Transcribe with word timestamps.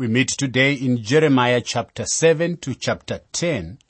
We 0.00 0.08
meet 0.08 0.28
today 0.28 0.72
in 0.72 1.02
Jeremiah 1.02 1.60
chapter 1.60 2.06
7 2.06 2.56
to 2.62 2.74
chapter 2.74 3.20
10. 3.32 3.80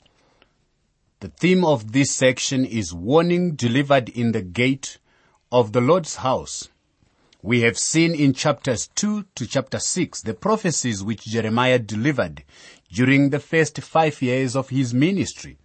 The 1.21 1.29
theme 1.29 1.63
of 1.63 1.93
this 1.93 2.11
section 2.11 2.65
is 2.65 2.93
warning 2.93 3.55
delivered 3.55 4.09
in 4.09 4.33
the 4.33 4.41
gate 4.41 4.97
of 5.53 5.71
the 5.71 5.79
Lord's 5.79 6.17
house. 6.17 6.67
We 7.41 7.61
have 7.61 7.77
seen 7.77 8.13
in 8.13 8.33
chapters 8.33 8.89
2 8.93 9.23
to 9.35 9.47
chapter 9.47 9.79
6 9.79 10.23
the 10.23 10.33
prophecies 10.33 11.01
which 11.01 11.23
Jeremiah 11.23 11.79
delivered 11.79 12.43
during 12.91 13.29
the 13.29 13.39
first 13.39 13.79
five 13.79 14.21
years 14.21 14.53
of 14.53 14.67
his 14.67 14.93
ministry. 14.93 15.59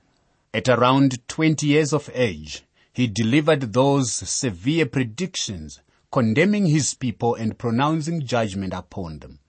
At 0.55 0.69
around 0.69 1.27
20 1.27 1.67
years 1.67 1.93
of 1.93 2.09
age, 2.15 2.63
he 2.93 3.09
delivered 3.09 3.73
those 3.73 4.13
severe 4.13 4.87
predictions 4.87 5.81
condemning 6.13 6.67
his 6.67 6.95
people 6.95 7.35
and 7.35 7.59
pronouncing 7.59 8.25
judgment 8.25 8.73
upon 8.73 9.19
them. 9.19 9.41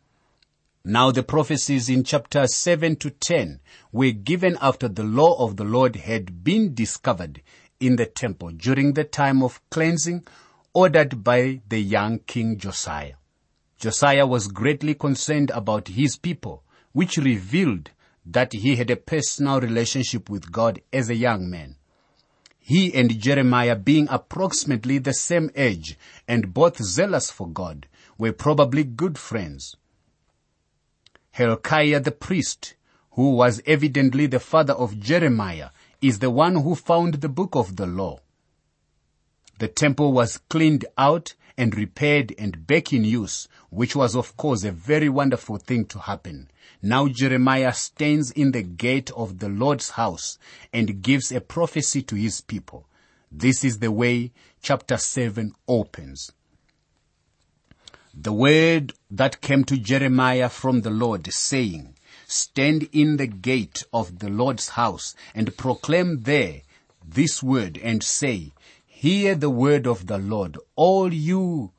Now 0.90 1.12
the 1.12 1.22
prophecies 1.22 1.90
in 1.90 2.06
chapter 2.06 2.48
7 2.48 2.96
to 2.96 3.10
10 3.10 3.60
were 3.92 4.12
given 4.12 4.58
after 4.62 4.88
the 4.88 5.04
law 5.04 5.36
of 5.44 5.58
the 5.58 5.66
Lord 5.66 5.98
had 5.98 6.46
been 6.46 6.74
discovered 6.74 7.42
in 7.82 7.98
the 7.98 8.06
temple 8.06 8.52
during 8.52 8.94
the 8.94 9.04
time 9.04 9.44
of 9.44 9.60
cleansing 9.70 10.26
ordered 10.74 11.26
by 11.26 11.60
the 11.68 11.80
young 11.80 12.20
king 12.20 12.58
Josiah. 12.58 13.16
Josiah 13.78 14.26
was 14.26 14.48
greatly 14.48 14.94
concerned 14.94 15.52
about 15.52 15.90
his 15.90 16.16
people, 16.16 16.64
which 16.94 17.18
revealed 17.18 17.92
that 18.26 18.54
he 18.54 18.78
had 18.78 18.90
a 18.90 18.96
personal 18.96 19.60
relationship 19.60 20.30
with 20.30 20.54
God 20.54 20.80
as 20.94 21.10
a 21.10 21.16
young 21.16 21.50
man. 21.50 21.76
He 22.62 22.94
and 22.94 23.20
Jeremiah 23.20 23.76
being 23.76 24.08
approximately 24.10 25.00
the 25.00 25.14
same 25.14 25.52
age 25.54 25.98
and 26.30 26.54
both 26.54 26.82
zealous 26.82 27.30
for 27.30 27.50
God 27.50 27.88
were 28.18 28.32
probably 28.32 28.86
good 28.86 29.18
friends. 29.18 29.76
Hilkiah 31.38 32.00
the 32.00 32.10
priest, 32.10 32.74
who 33.12 33.36
was 33.36 33.62
evidently 33.68 34.26
the 34.26 34.40
father 34.40 34.74
of 34.74 35.00
Jeremiah, 35.00 35.70
is 36.02 36.18
the 36.18 36.32
one 36.32 36.56
who 36.56 36.74
found 36.74 37.14
the 37.14 37.30
book 37.30 37.56
of 37.56 37.76
the 37.76 37.86
law. 37.86 38.22
The 39.60 39.68
temple 39.68 40.14
was 40.14 40.40
cleaned 40.50 40.86
out 40.98 41.36
and 41.56 41.78
repaired 41.78 42.34
and 42.40 42.66
back 42.66 42.92
in 42.92 43.04
use, 43.04 43.48
which 43.70 43.96
was 43.96 44.16
of 44.16 44.36
course 44.36 44.64
a 44.64 44.72
very 44.72 45.10
wonderful 45.10 45.58
thing 45.58 45.86
to 45.86 46.00
happen. 46.00 46.50
Now 46.82 47.08
Jeremiah 47.08 47.74
stands 47.74 48.32
in 48.32 48.52
the 48.52 48.64
gate 48.64 49.12
of 49.12 49.38
the 49.38 49.50
Lord's 49.50 49.92
house 49.92 50.40
and 50.74 51.04
gives 51.04 51.32
a 51.32 51.40
prophecy 51.40 52.02
to 52.02 52.16
his 52.16 52.42
people. 52.42 52.88
This 53.32 53.64
is 53.64 53.78
the 53.78 53.92
way 53.92 54.32
chapter 54.64 54.98
7 54.98 55.54
opens. 55.68 56.32
The 58.20 58.34
word 58.34 58.94
that 59.12 59.42
came 59.42 59.64
to 59.66 59.78
Jeremiah 59.78 60.50
from 60.50 60.82
the 60.82 60.90
Lord 60.90 61.32
saying, 61.32 61.94
Stand 62.26 62.90
in 62.92 63.18
the 63.18 63.28
gate 63.28 63.84
of 63.94 64.18
the 64.18 64.28
Lord's 64.28 64.70
house 64.70 65.14
and 65.36 65.56
proclaim 65.56 66.22
there 66.22 66.64
this 67.06 67.44
word 67.44 67.78
and 67.78 68.02
say, 68.02 68.54
Hear 68.88 69.36
the 69.36 69.52
word 69.52 69.86
of 69.86 70.08
the 70.08 70.18
Lord, 70.18 70.58
all 70.76 71.14
you 71.14 71.74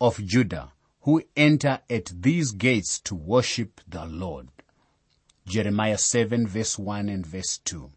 of 0.00 0.18
Judah 0.26 0.72
who 1.02 1.22
enter 1.36 1.78
at 1.88 2.10
these 2.12 2.50
gates 2.50 2.98
to 3.02 3.14
worship 3.14 3.80
the 3.86 4.04
Lord. 4.04 4.48
Jeremiah 5.46 5.98
7 5.98 6.48
verse 6.48 6.76
1 6.76 7.08
and 7.08 7.24
verse 7.24 7.56
2. 7.58 7.88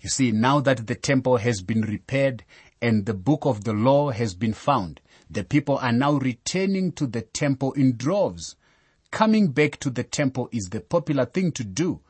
You 0.00 0.08
see, 0.08 0.32
now 0.32 0.58
that 0.58 0.88
the 0.88 0.96
temple 0.96 1.36
has 1.36 1.62
been 1.62 1.82
repaired 1.82 2.44
and 2.80 3.06
the 3.06 3.14
book 3.14 3.46
of 3.46 3.62
the 3.62 3.72
law 3.72 4.10
has 4.10 4.34
been 4.34 4.52
found, 4.52 5.00
the 5.32 5.44
people 5.44 5.78
are 5.78 5.92
now 5.92 6.12
returning 6.12 6.92
to 6.92 7.06
the 7.06 7.22
temple 7.22 7.72
in 7.72 7.96
droves. 7.96 8.54
Coming 9.10 9.48
back 9.48 9.78
to 9.80 9.88
the 9.88 10.04
temple 10.04 10.48
is 10.52 10.68
the 10.70 10.80
popular 10.80 11.24
thing 11.24 11.52
to 11.52 11.64
do, 11.64 12.00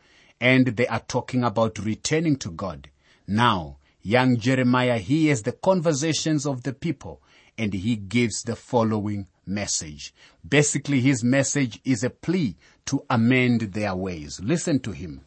and 0.41 0.67
they 0.67 0.89
are 0.89 1.01
talking 1.01 1.45
about 1.45 1.79
returning 1.79 2.37
to 2.37 2.51
God. 2.51 2.89
Now, 3.27 3.77
young 4.03 4.39
Jeremiah 4.39 4.99
hears 4.99 5.43
the 5.43 5.53
conversations 5.53 6.47
of 6.47 6.65
the 6.65 6.73
people, 6.73 7.23
and 7.57 7.73
he 7.73 7.95
gives 7.95 8.43
the 8.43 8.57
following 8.57 9.29
message. 9.47 10.13
Basically, 10.49 11.01
his 11.01 11.23
message 11.23 11.81
is 11.85 12.03
a 12.03 12.11
plea 12.11 12.57
to 12.87 13.05
amend 13.09 13.73
their 13.73 13.95
ways. 13.95 14.41
Listen 14.43 14.81
to 14.81 14.91
him. 14.91 15.21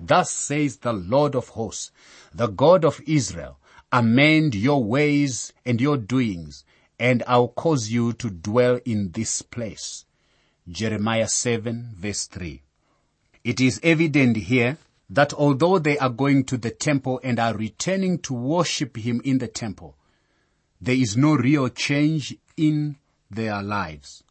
Thus 0.00 0.30
says 0.30 0.78
the 0.78 0.92
Lord 0.94 1.34
of 1.34 1.48
hosts, 1.48 1.92
the 2.34 2.46
God 2.46 2.84
of 2.84 3.00
Israel, 3.06 3.58
amend 3.92 4.54
your 4.54 4.82
ways 4.82 5.52
and 5.66 5.80
your 5.80 5.98
doings, 5.98 6.64
and 7.02 7.24
I'll 7.26 7.48
cause 7.48 7.90
you 7.90 8.12
to 8.12 8.30
dwell 8.30 8.78
in 8.84 9.10
this 9.10 9.42
place. 9.42 10.04
Jeremiah 10.68 11.26
7 11.26 11.94
verse 11.96 12.26
3. 12.26 12.62
It 13.42 13.60
is 13.60 13.80
evident 13.82 14.36
here 14.36 14.78
that 15.10 15.34
although 15.34 15.80
they 15.80 15.98
are 15.98 16.08
going 16.08 16.44
to 16.44 16.56
the 16.56 16.70
temple 16.70 17.20
and 17.24 17.40
are 17.40 17.56
returning 17.56 18.20
to 18.20 18.32
worship 18.32 18.96
him 18.96 19.20
in 19.24 19.38
the 19.38 19.48
temple, 19.48 19.96
there 20.80 20.94
is 20.94 21.16
no 21.16 21.34
real 21.34 21.68
change 21.68 22.36
in 22.56 22.94
their 23.28 23.60
lives. 23.60 24.22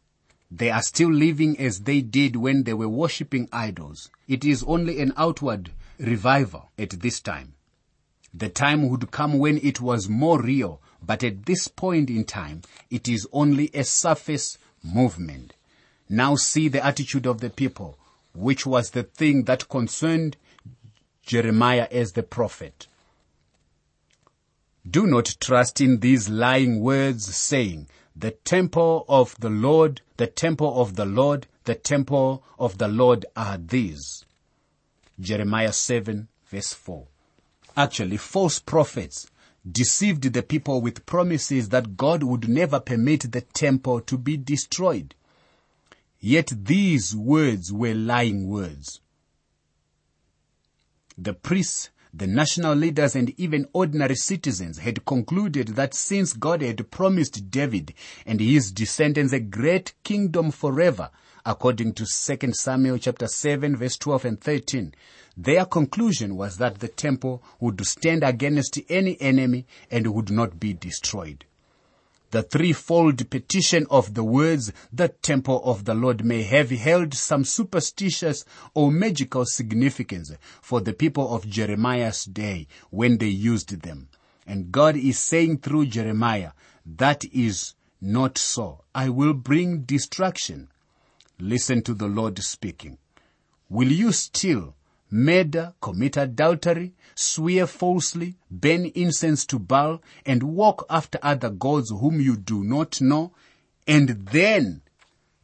They 0.50 0.70
are 0.70 0.82
still 0.82 1.12
living 1.12 1.58
as 1.58 1.80
they 1.80 2.00
did 2.00 2.36
when 2.36 2.62
they 2.62 2.72
were 2.72 2.88
worshipping 2.88 3.50
idols. 3.52 4.08
It 4.28 4.46
is 4.46 4.62
only 4.62 4.98
an 5.02 5.12
outward 5.18 5.72
revival 5.98 6.70
at 6.78 7.02
this 7.02 7.20
time. 7.20 7.52
The 8.32 8.48
time 8.48 8.88
would 8.88 9.10
come 9.10 9.38
when 9.38 9.58
it 9.58 9.82
was 9.82 10.08
more 10.08 10.40
real, 10.40 10.80
but 11.04 11.24
at 11.24 11.46
this 11.46 11.68
point 11.68 12.10
in 12.10 12.24
time, 12.24 12.62
it 12.90 13.08
is 13.08 13.26
only 13.32 13.70
a 13.74 13.84
surface 13.84 14.58
movement. 14.82 15.54
Now 16.08 16.36
see 16.36 16.68
the 16.68 16.84
attitude 16.84 17.26
of 17.26 17.40
the 17.40 17.50
people, 17.50 17.98
which 18.34 18.66
was 18.66 18.90
the 18.90 19.02
thing 19.02 19.44
that 19.44 19.68
concerned 19.68 20.36
Jeremiah 21.24 21.88
as 21.90 22.12
the 22.12 22.22
prophet. 22.22 22.86
Do 24.88 25.06
not 25.06 25.36
trust 25.40 25.80
in 25.80 26.00
these 26.00 26.28
lying 26.28 26.80
words 26.80 27.34
saying, 27.34 27.88
the 28.14 28.32
temple 28.32 29.04
of 29.08 29.34
the 29.40 29.48
Lord, 29.48 30.02
the 30.16 30.26
temple 30.26 30.80
of 30.80 30.96
the 30.96 31.06
Lord, 31.06 31.46
the 31.64 31.74
temple 31.74 32.42
of 32.58 32.78
the 32.78 32.88
Lord 32.88 33.24
are 33.36 33.56
these. 33.56 34.24
Jeremiah 35.18 35.72
7 35.72 36.28
verse 36.48 36.72
4. 36.72 37.06
Actually, 37.76 38.16
false 38.16 38.58
prophets 38.58 39.26
deceived 39.70 40.32
the 40.32 40.42
people 40.42 40.80
with 40.80 41.06
promises 41.06 41.68
that 41.68 41.96
God 41.96 42.22
would 42.22 42.48
never 42.48 42.80
permit 42.80 43.30
the 43.32 43.42
temple 43.42 44.00
to 44.02 44.18
be 44.18 44.36
destroyed. 44.36 45.14
Yet 46.20 46.52
these 46.64 47.14
words 47.14 47.72
were 47.72 47.94
lying 47.94 48.48
words. 48.48 49.00
The 51.16 51.34
priests, 51.34 51.90
the 52.14 52.26
national 52.26 52.74
leaders 52.74 53.16
and 53.16 53.32
even 53.40 53.66
ordinary 53.72 54.14
citizens 54.14 54.78
had 54.78 55.04
concluded 55.06 55.68
that 55.68 55.94
since 55.94 56.34
God 56.34 56.60
had 56.60 56.90
promised 56.90 57.50
David 57.50 57.94
and 58.26 58.38
his 58.38 58.70
descendants 58.70 59.32
a 59.32 59.40
great 59.40 59.94
kingdom 60.04 60.50
forever, 60.50 61.10
according 61.46 61.94
to 61.94 62.04
2 62.04 62.52
Samuel 62.52 62.98
chapter 62.98 63.26
7 63.26 63.76
verse 63.76 63.96
12 63.96 64.24
and 64.26 64.40
13, 64.40 64.94
their 65.38 65.64
conclusion 65.64 66.36
was 66.36 66.58
that 66.58 66.80
the 66.80 66.88
temple 66.88 67.42
would 67.60 67.84
stand 67.86 68.22
against 68.22 68.78
any 68.90 69.18
enemy 69.20 69.66
and 69.90 70.06
would 70.14 70.30
not 70.30 70.60
be 70.60 70.74
destroyed. 70.74 71.46
The 72.32 72.42
threefold 72.42 73.28
petition 73.28 73.86
of 73.90 74.14
the 74.14 74.24
words, 74.24 74.72
the 74.90 75.08
temple 75.08 75.62
of 75.64 75.84
the 75.84 75.92
Lord 75.92 76.24
may 76.24 76.44
have 76.44 76.70
held 76.70 77.12
some 77.12 77.44
superstitious 77.44 78.46
or 78.72 78.90
magical 78.90 79.44
significance 79.44 80.32
for 80.62 80.80
the 80.80 80.94
people 80.94 81.34
of 81.34 81.46
Jeremiah's 81.46 82.24
day 82.24 82.68
when 82.88 83.18
they 83.18 83.28
used 83.28 83.82
them. 83.82 84.08
And 84.46 84.72
God 84.72 84.96
is 84.96 85.18
saying 85.18 85.58
through 85.58 85.86
Jeremiah, 85.86 86.52
that 86.86 87.22
is 87.26 87.74
not 88.00 88.38
so. 88.38 88.80
I 88.94 89.10
will 89.10 89.34
bring 89.34 89.82
destruction. 89.82 90.70
Listen 91.38 91.82
to 91.82 91.92
the 91.92 92.08
Lord 92.08 92.38
speaking. 92.38 92.96
Will 93.68 93.92
you 93.92 94.10
still 94.10 94.74
murder, 95.12 95.74
commit 95.80 96.16
adultery, 96.16 96.94
swear 97.14 97.66
falsely, 97.66 98.36
burn 98.50 98.86
incense 98.94 99.44
to 99.46 99.58
Baal, 99.58 100.02
and 100.24 100.42
walk 100.42 100.86
after 100.88 101.18
other 101.22 101.50
gods 101.50 101.90
whom 101.90 102.20
you 102.20 102.36
do 102.36 102.64
not 102.64 103.00
know, 103.00 103.32
and 103.86 104.08
then 104.08 104.82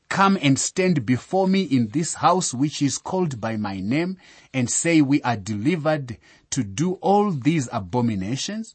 come 0.08 0.38
and 0.40 0.58
stand 0.58 1.04
before 1.04 1.46
me 1.46 1.62
in 1.62 1.88
this 1.88 2.14
house 2.14 2.54
which 2.54 2.80
is 2.80 2.98
called 2.98 3.40
by 3.40 3.56
my 3.56 3.78
name, 3.78 4.16
and 4.54 4.70
say 4.70 5.02
we 5.02 5.20
are 5.22 5.36
delivered 5.36 6.16
to 6.50 6.64
do 6.64 6.94
all 6.94 7.30
these 7.30 7.68
abominations? 7.70 8.74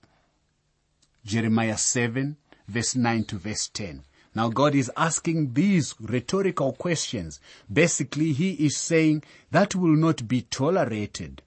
Jeremiah 1.26 1.78
7 1.78 2.38
verse 2.68 2.96
9 2.96 3.24
to 3.26 3.38
verse 3.38 3.68
10. 3.70 4.04
Now 4.36 4.50
God 4.50 4.74
is 4.74 4.92
asking 4.98 5.54
these 5.54 5.94
rhetorical 6.00 6.74
questions. 6.74 7.40
Basically, 7.72 8.34
He 8.34 8.54
is 8.54 8.78
saying 8.78 9.24
that 9.52 9.76
will 9.76 9.96
not 9.96 10.28
be 10.28 10.42
tolerated. 10.42 11.42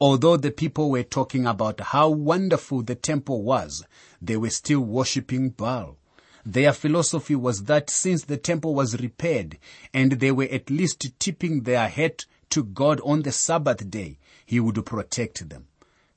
Although 0.00 0.36
the 0.36 0.50
people 0.50 0.90
were 0.90 1.04
talking 1.04 1.46
about 1.46 1.80
how 1.80 2.08
wonderful 2.08 2.82
the 2.82 2.96
temple 2.96 3.42
was, 3.42 3.84
they 4.20 4.36
were 4.36 4.50
still 4.50 4.80
worshipping 4.80 5.50
Baal. 5.50 5.96
Their 6.44 6.72
philosophy 6.72 7.36
was 7.36 7.64
that 7.64 7.88
since 7.88 8.24
the 8.24 8.36
temple 8.36 8.74
was 8.74 9.00
repaired 9.00 9.58
and 9.94 10.12
they 10.12 10.32
were 10.32 10.48
at 10.50 10.70
least 10.70 11.18
tipping 11.20 11.62
their 11.62 11.88
hat 11.88 12.26
to 12.50 12.64
God 12.64 13.00
on 13.04 13.22
the 13.22 13.30
Sabbath 13.32 13.88
day, 13.88 14.18
He 14.44 14.58
would 14.58 14.84
protect 14.84 15.48
them. 15.48 15.68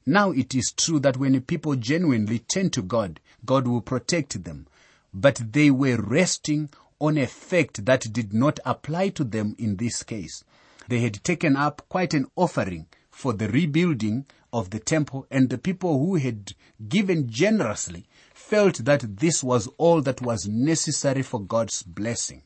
Now 0.06 0.32
it 0.32 0.56
is 0.56 0.74
true 0.76 1.00
that 1.00 1.18
when 1.18 1.40
people 1.42 1.76
genuinely 1.76 2.40
turn 2.40 2.72
to 2.72 2.82
God, 2.82 3.20
God 3.46 3.68
will 3.68 3.82
protect 3.82 4.44
them. 4.44 4.68
But 5.18 5.54
they 5.54 5.72
were 5.72 5.96
resting 5.96 6.70
on 7.00 7.18
a 7.18 7.26
fact 7.26 7.86
that 7.86 8.12
did 8.12 8.34
not 8.34 8.60
apply 8.66 9.10
to 9.10 9.24
them 9.24 9.56
in 9.58 9.78
this 9.78 10.04
case. 10.04 10.44
They 10.90 11.00
had 11.00 11.24
taken 11.24 11.56
up 11.56 11.84
quite 11.88 12.14
an 12.14 12.28
offering 12.36 12.88
for 13.10 13.32
the 13.32 13.48
rebuilding 13.48 14.26
of 14.52 14.72
the 14.72 14.80
temple 14.80 15.26
and 15.32 15.50
the 15.50 15.58
people 15.58 16.00
who 16.00 16.16
had 16.16 16.54
given 16.90 17.30
generously 17.30 18.08
felt 18.34 18.84
that 18.84 19.18
this 19.20 19.42
was 19.42 19.68
all 19.78 20.02
that 20.02 20.22
was 20.22 20.50
necessary 20.50 21.22
for 21.22 21.40
God's 21.40 21.82
blessing. 21.82 22.44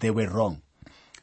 They 0.00 0.10
were 0.10 0.28
wrong. 0.28 0.62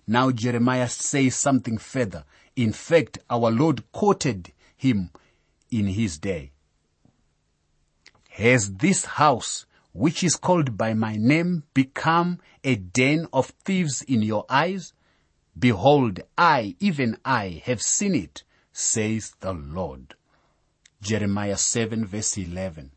Now 0.08 0.32
Jeremiah 0.32 0.88
says 0.88 1.36
something 1.36 1.78
further. 1.78 2.24
In 2.56 2.72
fact, 2.72 3.20
our 3.30 3.52
Lord 3.52 3.92
quoted 3.92 4.54
him 4.78 5.12
in 5.70 5.88
his 5.88 6.18
day. 6.18 6.52
Has 8.30 8.72
this 8.76 9.04
house, 9.04 9.66
which 9.98 10.24
is 10.24 10.36
called 10.36 10.78
by 10.78 10.94
my 10.94 11.16
name, 11.16 11.64
become 11.74 12.40
a 12.64 12.76
den 12.76 13.28
of 13.34 13.48
thieves 13.66 14.04
in 14.04 14.22
your 14.22 14.46
eyes? 14.48 14.94
Behold, 15.58 16.20
I, 16.38 16.76
even 16.80 17.18
I, 17.26 17.64
have 17.66 17.82
seen 17.82 18.14
it, 18.14 18.44
says 18.72 19.34
the 19.40 19.54
Lord. 19.54 20.14
Jeremiah 21.02 21.58
7 21.58 22.06
verse 22.06 22.38
11. 22.38 22.92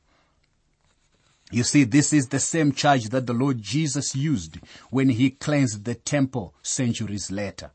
You 1.50 1.64
see, 1.64 1.84
this 1.84 2.12
is 2.12 2.28
the 2.28 2.38
same 2.38 2.72
charge 2.72 3.08
that 3.08 3.26
the 3.26 3.32
Lord 3.32 3.62
Jesus 3.62 4.14
used 4.14 4.58
when 4.90 5.08
he 5.08 5.30
cleansed 5.30 5.86
the 5.86 5.94
temple 5.94 6.54
centuries 6.60 7.30
later. 7.30 7.70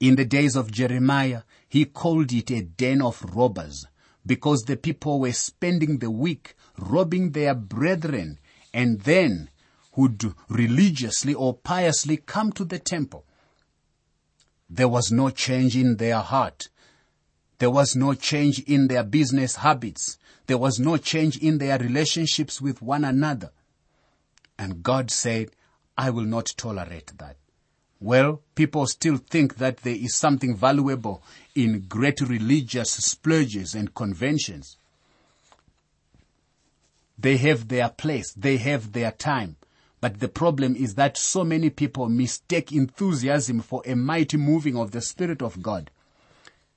In 0.00 0.16
the 0.16 0.24
days 0.24 0.56
of 0.56 0.72
Jeremiah, 0.72 1.42
he 1.68 1.84
called 1.84 2.32
it 2.32 2.50
a 2.50 2.62
den 2.62 3.00
of 3.00 3.22
robbers 3.22 3.86
because 4.26 4.62
the 4.62 4.76
people 4.76 5.20
were 5.20 5.32
spending 5.32 5.98
the 5.98 6.10
week 6.10 6.56
robbing 6.78 7.30
their 7.30 7.54
brethren 7.54 8.38
and 8.72 9.00
then 9.00 9.50
would 9.96 10.34
religiously 10.48 11.34
or 11.34 11.54
piously 11.54 12.16
come 12.16 12.52
to 12.52 12.64
the 12.64 12.78
temple. 12.78 13.24
There 14.68 14.88
was 14.88 15.10
no 15.10 15.30
change 15.30 15.76
in 15.76 15.96
their 15.96 16.20
heart. 16.20 16.68
There 17.58 17.70
was 17.70 17.96
no 17.96 18.14
change 18.14 18.60
in 18.60 18.88
their 18.88 19.02
business 19.02 19.56
habits. 19.56 20.16
There 20.46 20.58
was 20.58 20.78
no 20.78 20.96
change 20.96 21.36
in 21.36 21.58
their 21.58 21.78
relationships 21.78 22.60
with 22.60 22.80
one 22.80 23.04
another. 23.04 23.50
And 24.58 24.82
God 24.82 25.10
said, 25.10 25.50
I 25.98 26.10
will 26.10 26.24
not 26.24 26.46
tolerate 26.56 27.12
that. 27.18 27.36
Well, 27.98 28.42
people 28.54 28.86
still 28.86 29.18
think 29.18 29.56
that 29.56 29.78
there 29.78 29.94
is 29.94 30.16
something 30.16 30.56
valuable 30.56 31.22
in 31.54 31.84
great 31.86 32.20
religious 32.22 32.92
splurges 32.92 33.74
and 33.74 33.94
conventions. 33.94 34.78
They 37.20 37.36
have 37.38 37.68
their 37.68 37.88
place. 37.88 38.32
They 38.32 38.56
have 38.58 38.92
their 38.92 39.12
time. 39.12 39.56
But 40.00 40.20
the 40.20 40.28
problem 40.28 40.74
is 40.76 40.94
that 40.94 41.18
so 41.18 41.44
many 41.44 41.68
people 41.68 42.08
mistake 42.08 42.72
enthusiasm 42.72 43.60
for 43.60 43.82
a 43.84 43.94
mighty 43.94 44.38
moving 44.38 44.76
of 44.76 44.92
the 44.92 45.02
Spirit 45.02 45.42
of 45.42 45.62
God. 45.62 45.90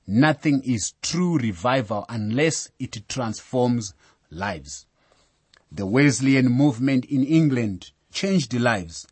Nothing 0.06 0.62
is 0.62 0.92
true 1.00 1.38
revival 1.38 2.04
unless 2.08 2.70
it 2.78 3.08
transforms 3.08 3.94
lives. 4.30 4.84
The 5.72 5.86
Wesleyan 5.86 6.50
movement 6.50 7.06
in 7.06 7.24
England 7.24 7.92
changed 8.12 8.52
lives 8.52 9.06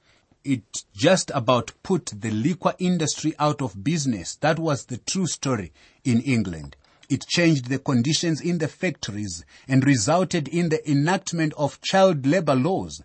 it 0.44 0.84
just 0.94 1.30
about 1.34 1.72
put 1.82 2.06
the 2.06 2.30
liquor 2.30 2.74
industry 2.78 3.34
out 3.38 3.62
of 3.62 3.84
business. 3.84 4.36
That 4.36 4.58
was 4.58 4.86
the 4.86 4.98
true 4.98 5.26
story 5.26 5.72
in 6.04 6.20
England. 6.20 6.76
It 7.08 7.26
changed 7.26 7.66
the 7.66 7.78
conditions 7.78 8.40
in 8.40 8.58
the 8.58 8.68
factories 8.68 9.44
and 9.68 9.84
resulted 9.84 10.48
in 10.48 10.68
the 10.68 10.90
enactment 10.90 11.52
of 11.56 11.80
child 11.80 12.26
labor 12.26 12.54
laws. 12.54 13.02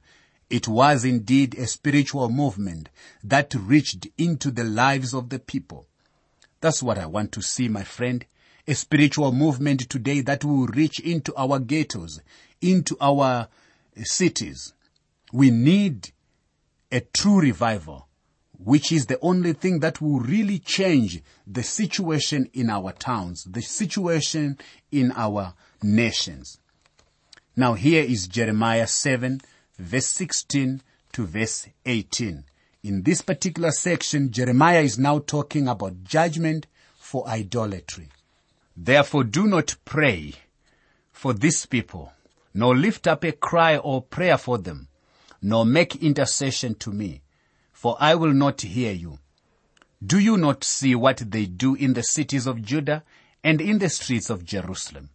It 0.49 0.67
was 0.67 1.03
indeed 1.03 1.55
a 1.55 1.67
spiritual 1.67 2.29
movement 2.29 2.89
that 3.23 3.53
reached 3.53 4.07
into 4.17 4.49
the 4.49 4.63
lives 4.63 5.13
of 5.13 5.29
the 5.29 5.39
people. 5.39 5.87
That's 6.61 6.81
what 6.81 6.97
I 6.97 7.05
want 7.05 7.31
to 7.33 7.41
see, 7.41 7.67
my 7.67 7.83
friend. 7.83 8.25
A 8.67 8.75
spiritual 8.75 9.31
movement 9.31 9.89
today 9.89 10.21
that 10.21 10.43
will 10.43 10.67
reach 10.67 10.99
into 10.99 11.33
our 11.35 11.59
ghettos, 11.59 12.21
into 12.61 12.97
our 12.99 13.47
cities. 14.03 14.73
We 15.31 15.51
need 15.51 16.11
a 16.91 17.01
true 17.01 17.39
revival, 17.39 18.06
which 18.57 18.91
is 18.91 19.05
the 19.05 19.19
only 19.21 19.53
thing 19.53 19.79
that 19.79 20.01
will 20.01 20.19
really 20.19 20.59
change 20.59 21.21
the 21.45 21.63
situation 21.63 22.49
in 22.53 22.69
our 22.69 22.91
towns, 22.91 23.43
the 23.45 23.61
situation 23.61 24.57
in 24.91 25.11
our 25.15 25.53
nations. 25.81 26.59
Now 27.55 27.73
here 27.73 28.03
is 28.03 28.27
Jeremiah 28.27 28.87
7 28.87 29.41
verse 29.77 30.07
16 30.07 30.81
to 31.13 31.25
verse 31.25 31.67
18. 31.85 32.43
In 32.83 33.03
this 33.03 33.21
particular 33.21 33.71
section, 33.71 34.31
Jeremiah 34.31 34.81
is 34.81 34.97
now 34.97 35.19
talking 35.19 35.67
about 35.67 36.03
judgment 36.03 36.67
for 36.97 37.27
idolatry. 37.27 38.09
Therefore 38.75 39.23
do 39.23 39.47
not 39.47 39.75
pray 39.85 40.33
for 41.11 41.33
these 41.33 41.65
people, 41.65 42.13
nor 42.53 42.75
lift 42.75 43.07
up 43.07 43.23
a 43.23 43.31
cry 43.31 43.77
or 43.77 44.01
prayer 44.01 44.37
for 44.37 44.57
them 44.57 44.87
nor 45.41 45.65
make 45.65 45.95
intercession 45.97 46.75
to 46.75 46.91
me, 46.91 47.21
for 47.77 47.95
I 47.99 48.15
will 48.15 48.33
not 48.33 48.61
hear 48.61 48.91
you. 48.91 49.19
Do 50.03 50.17
you 50.17 50.35
not 50.35 50.63
see 50.63 50.95
what 50.95 51.21
they 51.29 51.45
do 51.45 51.75
in 51.75 51.93
the 51.93 52.01
cities 52.01 52.47
of 52.47 52.63
Judah 52.63 53.03
and 53.43 53.61
in 53.61 53.77
the 53.77 53.87
streets 53.87 54.31
of 54.31 54.43
Jerusalem? 54.43 55.11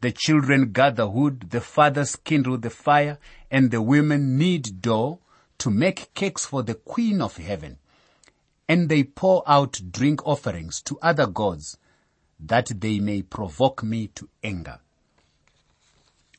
The 0.00 0.10
children 0.10 0.72
gather 0.72 1.06
wood, 1.06 1.50
the 1.50 1.60
fathers 1.60 2.16
kindle 2.16 2.56
the 2.56 2.70
fire, 2.70 3.18
and 3.50 3.70
the 3.70 3.82
women 3.82 4.38
knead 4.38 4.80
dough 4.80 5.18
to 5.58 5.68
make 5.68 6.14
cakes 6.14 6.46
for 6.46 6.62
the 6.62 6.72
Queen 6.72 7.20
of 7.20 7.36
Heaven. 7.36 7.76
And 8.66 8.88
they 8.88 9.04
pour 9.04 9.42
out 9.46 9.78
drink 9.90 10.26
offerings 10.26 10.80
to 10.84 10.98
other 11.02 11.26
gods, 11.26 11.76
that 12.40 12.80
they 12.80 12.98
may 12.98 13.20
provoke 13.20 13.82
me 13.82 14.06
to 14.14 14.30
anger. 14.42 14.78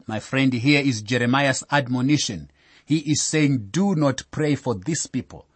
My 0.08 0.20
friend, 0.20 0.54
here 0.54 0.82
is 0.82 1.04
Jeremiah's 1.04 1.64
admonition 1.70 2.50
he 2.86 3.00
is 3.00 3.24
saying, 3.24 3.70
do 3.72 3.96
not 3.96 4.24
pray 4.32 4.56
for 4.56 4.76
these 4.76 5.08
people. 5.08 5.48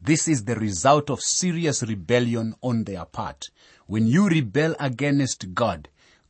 This 0.00 0.28
is 0.28 0.44
the 0.44 0.54
result 0.54 1.08
of 1.08 1.20
serious 1.20 1.82
rebellion 1.82 2.54
on 2.60 2.84
their 2.84 3.06
part. 3.06 3.46
When 3.86 4.06
you 4.06 4.28
rebel 4.28 4.76
against 4.78 5.54
God, 5.54 5.88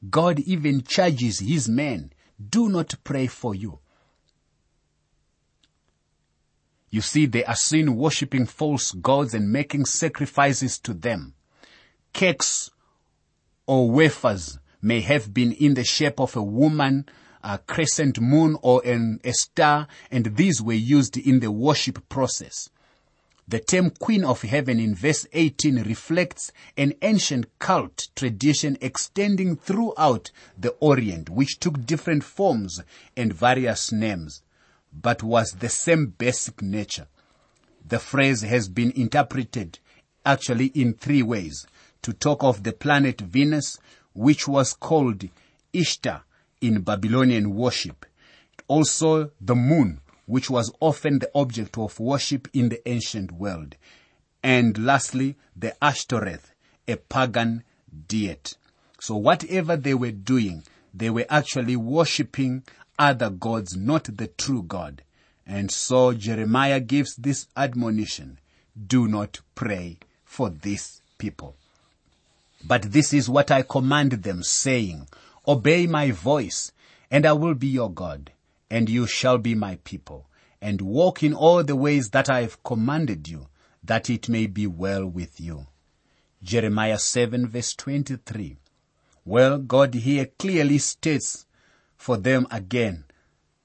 God 0.08 0.38
even 0.40 0.82
charges 0.82 1.40
his 1.40 1.68
men, 1.68 2.12
do 2.50 2.68
not 2.68 2.94
pray 3.02 3.26
for 3.26 3.54
you. 3.54 3.80
You 6.90 7.00
see, 7.00 7.26
they 7.26 7.44
are 7.44 7.56
seen 7.56 7.96
worshipping 7.96 8.46
false 8.46 8.92
gods 8.92 9.34
and 9.34 9.50
making 9.50 9.86
sacrifices 9.86 10.78
to 10.80 10.94
them. 10.94 11.34
Cakes 12.12 12.70
or 13.66 13.90
wafers 13.90 14.60
may 14.80 15.00
have 15.00 15.34
been 15.34 15.50
in 15.50 15.74
the 15.74 15.82
shape 15.82 16.20
of 16.20 16.36
a 16.36 16.42
woman 16.42 17.06
a 17.44 17.58
crescent 17.58 18.18
moon 18.20 18.56
or 18.62 18.82
an, 18.86 19.20
a 19.22 19.32
star, 19.32 19.86
and 20.10 20.36
these 20.36 20.62
were 20.62 20.72
used 20.72 21.18
in 21.18 21.40
the 21.40 21.50
worship 21.50 22.08
process. 22.08 22.70
The 23.46 23.60
term 23.60 23.90
Queen 23.90 24.24
of 24.24 24.40
Heaven 24.40 24.80
in 24.80 24.94
verse 24.94 25.26
18 25.34 25.82
reflects 25.82 26.50
an 26.78 26.94
ancient 27.02 27.58
cult 27.58 28.08
tradition 28.16 28.78
extending 28.80 29.56
throughout 29.56 30.30
the 30.56 30.70
Orient, 30.80 31.28
which 31.28 31.60
took 31.60 31.84
different 31.84 32.24
forms 32.24 32.80
and 33.14 33.34
various 33.34 33.92
names, 33.92 34.42
but 34.90 35.22
was 35.22 35.52
the 35.52 35.68
same 35.68 36.14
basic 36.16 36.62
nature. 36.62 37.06
The 37.86 37.98
phrase 37.98 38.40
has 38.40 38.70
been 38.70 38.92
interpreted 38.92 39.78
actually 40.24 40.66
in 40.68 40.94
three 40.94 41.22
ways. 41.22 41.66
To 42.00 42.14
talk 42.14 42.42
of 42.42 42.62
the 42.62 42.72
planet 42.72 43.20
Venus, 43.20 43.78
which 44.14 44.48
was 44.48 44.72
called 44.72 45.28
Ishtar, 45.74 46.22
in 46.64 46.80
Babylonian 46.80 47.54
worship. 47.54 48.06
Also 48.68 49.30
the 49.40 49.54
moon, 49.54 50.00
which 50.24 50.48
was 50.48 50.72
often 50.80 51.18
the 51.18 51.30
object 51.34 51.76
of 51.76 52.00
worship 52.00 52.48
in 52.54 52.70
the 52.70 52.88
ancient 52.88 53.30
world. 53.32 53.76
And 54.42 54.78
lastly, 54.78 55.36
the 55.54 55.76
Ashtoreth, 55.84 56.54
a 56.88 56.96
pagan 56.96 57.64
deity. 58.08 58.56
So 58.98 59.16
whatever 59.16 59.76
they 59.76 59.92
were 59.92 60.10
doing, 60.10 60.62
they 60.94 61.10
were 61.10 61.26
actually 61.28 61.76
worshipping 61.76 62.62
other 62.98 63.28
gods, 63.28 63.76
not 63.76 64.04
the 64.04 64.28
true 64.28 64.62
God. 64.62 65.02
And 65.46 65.70
so 65.70 66.14
Jeremiah 66.14 66.80
gives 66.80 67.16
this 67.16 67.46
admonition, 67.54 68.38
do 68.86 69.06
not 69.06 69.40
pray 69.54 69.98
for 70.24 70.48
these 70.48 71.02
people. 71.18 71.56
But 72.66 72.82
this 72.82 73.12
is 73.12 73.28
what 73.28 73.50
I 73.50 73.60
command 73.60 74.12
them, 74.12 74.42
saying, 74.42 75.06
Obey 75.46 75.86
my 75.86 76.10
voice, 76.10 76.72
and 77.10 77.26
I 77.26 77.32
will 77.32 77.54
be 77.54 77.66
your 77.66 77.90
God, 77.92 78.32
and 78.70 78.88
you 78.88 79.06
shall 79.06 79.38
be 79.38 79.54
my 79.54 79.76
people. 79.84 80.26
and 80.64 80.80
walk 80.80 81.22
in 81.22 81.34
all 81.34 81.62
the 81.62 81.76
ways 81.76 82.08
that 82.08 82.30
I 82.30 82.40
have 82.40 82.62
commanded 82.62 83.28
you, 83.28 83.48
that 83.82 84.08
it 84.08 84.30
may 84.30 84.46
be 84.46 84.66
well 84.66 85.04
with 85.04 85.38
you. 85.38 85.66
Jeremiah 86.42 86.98
7 86.98 87.46
verse 87.46 87.74
23. 87.74 88.56
Well, 89.26 89.58
God 89.58 89.92
here 89.92 90.30
clearly 90.38 90.78
states 90.78 91.44
for 91.98 92.16
them 92.16 92.46
again 92.50 93.04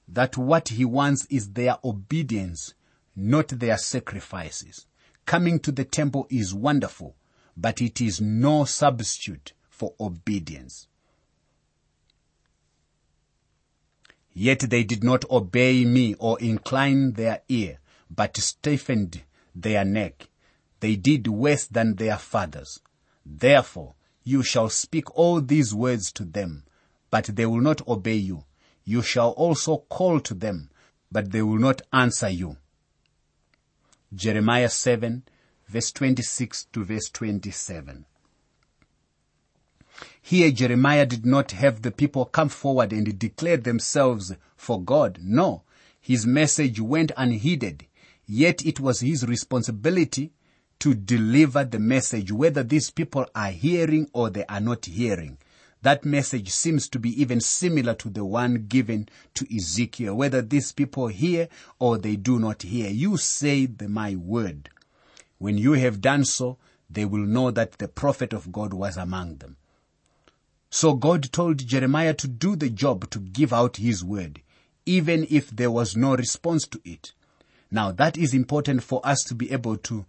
that 0.06 0.36
what 0.36 0.68
he 0.68 0.84
wants 0.84 1.26
is 1.30 1.52
their 1.52 1.78
obedience, 1.82 2.74
not 3.16 3.48
their 3.48 3.78
sacrifices. 3.78 4.86
Coming 5.24 5.58
to 5.60 5.72
the 5.72 5.86
temple 5.86 6.26
is 6.28 6.52
wonderful, 6.52 7.16
but 7.56 7.80
it 7.80 8.02
is 8.02 8.20
no 8.20 8.66
substitute 8.66 9.54
for 9.70 9.94
obedience. 9.98 10.86
Yet 14.32 14.60
they 14.70 14.84
did 14.84 15.02
not 15.02 15.28
obey 15.30 15.84
me 15.84 16.14
or 16.14 16.38
incline 16.40 17.12
their 17.12 17.42
ear, 17.48 17.78
but 18.10 18.36
stiffened 18.36 19.22
their 19.54 19.84
neck. 19.84 20.28
They 20.80 20.96
did 20.96 21.26
worse 21.26 21.66
than 21.66 21.96
their 21.96 22.16
fathers. 22.16 22.80
Therefore, 23.26 23.94
you 24.24 24.42
shall 24.42 24.70
speak 24.70 25.14
all 25.16 25.40
these 25.40 25.74
words 25.74 26.12
to 26.12 26.24
them, 26.24 26.64
but 27.10 27.24
they 27.26 27.46
will 27.46 27.60
not 27.60 27.86
obey 27.88 28.16
you. 28.16 28.44
You 28.84 29.02
shall 29.02 29.30
also 29.30 29.78
call 29.88 30.20
to 30.20 30.34
them, 30.34 30.70
but 31.12 31.32
they 31.32 31.42
will 31.42 31.58
not 31.58 31.82
answer 31.92 32.28
you. 32.28 32.56
Jeremiah 34.14 34.68
7 34.68 35.22
verse 35.68 35.92
26 35.92 36.64
to 36.72 36.84
verse 36.84 37.08
27. 37.10 38.04
Here 40.22 40.50
Jeremiah 40.50 41.06
did 41.06 41.26
not 41.26 41.52
have 41.52 41.82
the 41.82 41.90
people 41.90 42.24
come 42.24 42.48
forward 42.48 42.92
and 42.92 43.18
declare 43.18 43.56
themselves 43.56 44.32
for 44.56 44.80
God. 44.80 45.18
No, 45.22 45.62
his 46.00 46.26
message 46.26 46.80
went 46.80 47.12
unheeded. 47.16 47.86
Yet 48.26 48.64
it 48.64 48.78
was 48.80 49.00
his 49.00 49.26
responsibility 49.26 50.32
to 50.78 50.94
deliver 50.94 51.64
the 51.64 51.78
message, 51.78 52.32
whether 52.32 52.62
these 52.62 52.90
people 52.90 53.26
are 53.34 53.50
hearing 53.50 54.08
or 54.12 54.30
they 54.30 54.44
are 54.46 54.60
not 54.60 54.86
hearing. 54.86 55.38
That 55.82 56.04
message 56.04 56.50
seems 56.50 56.88
to 56.90 56.98
be 56.98 57.20
even 57.20 57.40
similar 57.40 57.94
to 57.94 58.10
the 58.10 58.24
one 58.24 58.66
given 58.68 59.08
to 59.34 59.46
Ezekiel, 59.54 60.14
whether 60.14 60.42
these 60.42 60.72
people 60.72 61.08
hear 61.08 61.48
or 61.78 61.96
they 61.98 62.16
do 62.16 62.38
not 62.38 62.62
hear. 62.62 62.90
You 62.90 63.16
say 63.16 63.66
the, 63.66 63.88
my 63.88 64.14
word. 64.14 64.68
When 65.38 65.56
you 65.56 65.72
have 65.72 66.02
done 66.02 66.24
so, 66.24 66.58
they 66.90 67.04
will 67.04 67.24
know 67.24 67.50
that 67.50 67.72
the 67.78 67.88
prophet 67.88 68.32
of 68.32 68.52
God 68.52 68.74
was 68.74 68.96
among 68.96 69.36
them. 69.36 69.56
So 70.72 70.94
God 70.94 71.32
told 71.32 71.66
Jeremiah 71.66 72.14
to 72.14 72.28
do 72.28 72.54
the 72.54 72.70
job 72.70 73.10
to 73.10 73.18
give 73.18 73.52
out 73.52 73.78
his 73.78 74.04
word, 74.04 74.40
even 74.86 75.26
if 75.28 75.50
there 75.50 75.70
was 75.70 75.96
no 75.96 76.14
response 76.14 76.64
to 76.68 76.80
it. 76.84 77.12
Now 77.72 77.90
that 77.90 78.16
is 78.16 78.34
important 78.34 78.84
for 78.84 79.04
us 79.04 79.18
to 79.24 79.34
be 79.34 79.50
able 79.50 79.76
to 79.78 80.06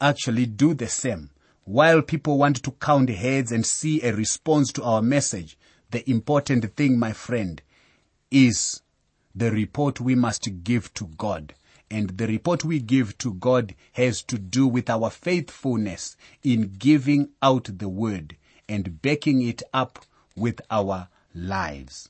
actually 0.00 0.46
do 0.46 0.74
the 0.74 0.86
same. 0.86 1.30
While 1.64 2.02
people 2.02 2.38
want 2.38 2.62
to 2.62 2.70
count 2.70 3.10
heads 3.10 3.50
and 3.50 3.66
see 3.66 4.00
a 4.02 4.14
response 4.14 4.70
to 4.74 4.84
our 4.84 5.02
message, 5.02 5.58
the 5.90 6.08
important 6.08 6.76
thing, 6.76 7.00
my 7.00 7.12
friend, 7.12 7.60
is 8.30 8.82
the 9.34 9.50
report 9.50 10.00
we 10.00 10.14
must 10.14 10.48
give 10.62 10.94
to 10.94 11.08
God. 11.18 11.52
And 11.90 12.10
the 12.10 12.28
report 12.28 12.64
we 12.64 12.78
give 12.78 13.18
to 13.18 13.34
God 13.34 13.74
has 13.94 14.22
to 14.24 14.38
do 14.38 14.68
with 14.68 14.88
our 14.88 15.10
faithfulness 15.10 16.16
in 16.44 16.74
giving 16.78 17.30
out 17.42 17.68
the 17.78 17.88
word 17.88 18.36
and 18.68 19.00
backing 19.02 19.42
it 19.42 19.62
up 19.72 20.04
with 20.34 20.60
our 20.70 21.08
lives. 21.34 22.08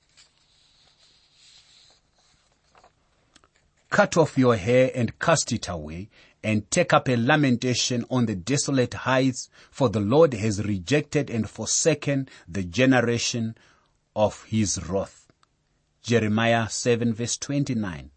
Cut 3.90 4.16
off 4.16 4.36
your 4.36 4.56
hair 4.56 4.90
and 4.94 5.18
cast 5.18 5.52
it 5.52 5.68
away 5.68 6.08
and 6.42 6.70
take 6.70 6.92
up 6.92 7.08
a 7.08 7.16
lamentation 7.16 8.04
on 8.10 8.26
the 8.26 8.34
desolate 8.34 8.94
heights, 8.94 9.48
for 9.70 9.88
the 9.88 10.00
Lord 10.00 10.34
has 10.34 10.64
rejected 10.64 11.30
and 11.30 11.48
forsaken 11.48 12.28
the 12.46 12.62
generation 12.62 13.56
of 14.14 14.44
his 14.44 14.88
wrath. 14.88 15.26
Jeremiah 16.02 16.68
7 16.68 17.14
verse 17.14 17.36
29. 17.38 18.10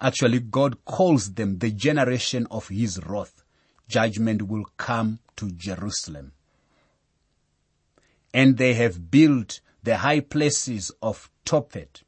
Actually, 0.00 0.40
God 0.40 0.84
calls 0.84 1.32
them 1.34 1.58
the 1.58 1.70
generation 1.70 2.46
of 2.50 2.68
his 2.68 3.00
wrath. 3.04 3.42
Judgment 3.88 4.42
will 4.42 4.66
come 4.76 5.18
to 5.36 5.50
Jerusalem 5.50 6.32
and 8.36 8.58
they 8.58 8.74
have 8.74 9.10
built 9.10 9.60
the 9.82 9.96
high 9.96 10.20
places 10.20 10.92
of 11.00 11.30
Tophet, 11.46 12.02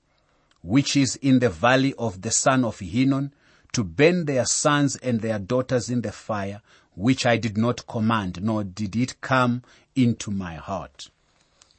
which 0.61 0.95
is 0.95 1.17
in 1.17 1.39
the 1.39 1.49
valley 1.49 1.95
of 1.99 2.21
the 2.21 2.31
son 2.31 2.67
of 2.67 2.81
Hinnom, 2.81 3.33
to 3.73 3.83
burn 3.83 4.27
their 4.27 4.45
sons 4.45 4.97
and 4.97 5.23
their 5.23 5.39
daughters 5.39 5.89
in 5.89 6.03
the 6.03 6.13
fire, 6.13 6.61
which 6.95 7.25
I 7.25 7.39
did 7.39 7.57
not 7.57 7.87
command, 7.87 8.43
nor 8.43 8.63
did 8.63 8.95
it 8.95 9.23
come 9.23 9.63
into 9.97 10.31
my 10.31 10.57
heart. 10.57 11.09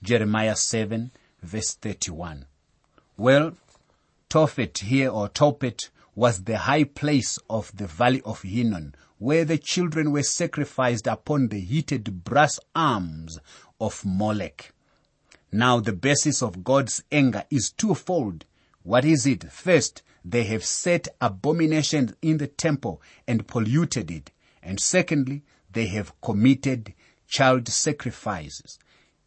Jeremiah 0.01 0.55
7 0.55 1.11
verse 1.43 1.75
31. 1.75 2.45
Well, 3.17 3.53
Tophet 4.31 4.79
here 4.79 5.11
or 5.11 5.29
Tophet 5.29 5.89
was 6.15 6.45
the 6.45 6.57
high 6.57 6.85
place 6.85 7.37
of 7.51 7.71
the 7.77 7.85
valley 7.85 8.23
of 8.25 8.41
Hinnom, 8.41 8.93
where 9.19 9.45
the 9.45 9.59
children 9.59 10.11
were 10.11 10.23
sacrificed 10.23 11.05
upon 11.05 11.49
the 11.49 11.59
heated 11.59 12.23
brass 12.23 12.59
arms 12.73 13.37
of 13.79 14.05
Molech. 14.05 14.73
Now 15.51 15.79
the 15.79 15.93
basis 15.93 16.43
of 16.43 16.63
God's 16.63 17.03
anger 17.11 17.43
is 17.49 17.71
twofold. 17.71 18.45
What 18.83 19.05
is 19.05 19.25
it? 19.25 19.51
First, 19.51 20.03
they 20.23 20.43
have 20.43 20.63
set 20.63 21.07
abominations 21.19 22.13
in 22.21 22.37
the 22.37 22.47
temple 22.47 23.01
and 23.27 23.47
polluted 23.47 24.11
it. 24.11 24.31
And 24.61 24.79
secondly, 24.79 25.43
they 25.71 25.87
have 25.87 26.19
committed 26.21 26.93
child 27.27 27.67
sacrifices 27.67 28.77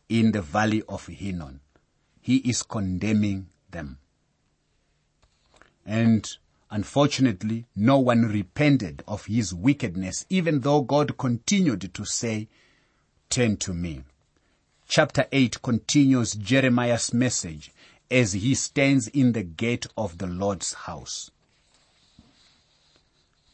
in 0.08 0.32
the 0.32 0.42
valley 0.42 0.82
of 0.88 1.06
Hinnom. 1.06 1.60
He 2.20 2.36
is 2.38 2.62
condemning 2.62 3.48
them. 3.70 3.98
And 5.84 6.28
unfortunately, 6.70 7.66
no 7.74 7.98
one 7.98 8.22
repented 8.22 9.02
of 9.08 9.26
his 9.26 9.52
wickedness, 9.52 10.24
even 10.30 10.60
though 10.60 10.82
God 10.82 11.18
continued 11.18 11.92
to 11.94 12.04
say, 12.04 12.48
turn 13.28 13.56
to 13.56 13.72
me 13.72 14.02
chapter 14.94 15.24
8 15.32 15.62
continues 15.62 16.34
Jeremiah's 16.34 17.14
message 17.14 17.72
as 18.10 18.34
he 18.34 18.54
stands 18.54 19.08
in 19.08 19.32
the 19.32 19.42
gate 19.42 19.86
of 19.96 20.18
the 20.18 20.26
Lord's 20.26 20.74
house. 20.74 21.30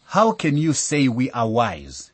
How 0.07 0.33
can 0.33 0.57
you 0.57 0.73
say 0.73 1.07
we 1.07 1.31
are 1.31 1.49
wise 1.49 2.11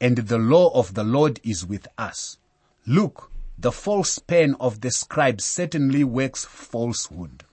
and 0.00 0.16
the 0.16 0.38
law 0.38 0.70
of 0.70 0.94
the 0.94 1.04
Lord 1.04 1.38
is 1.44 1.66
with 1.66 1.86
us? 1.98 2.38
Look, 2.86 3.30
the 3.58 3.72
false 3.72 4.18
pen 4.18 4.56
of 4.58 4.80
the 4.80 4.90
scribes 4.90 5.44
certainly 5.44 6.02
works 6.02 6.46
falsehood. 6.46 7.44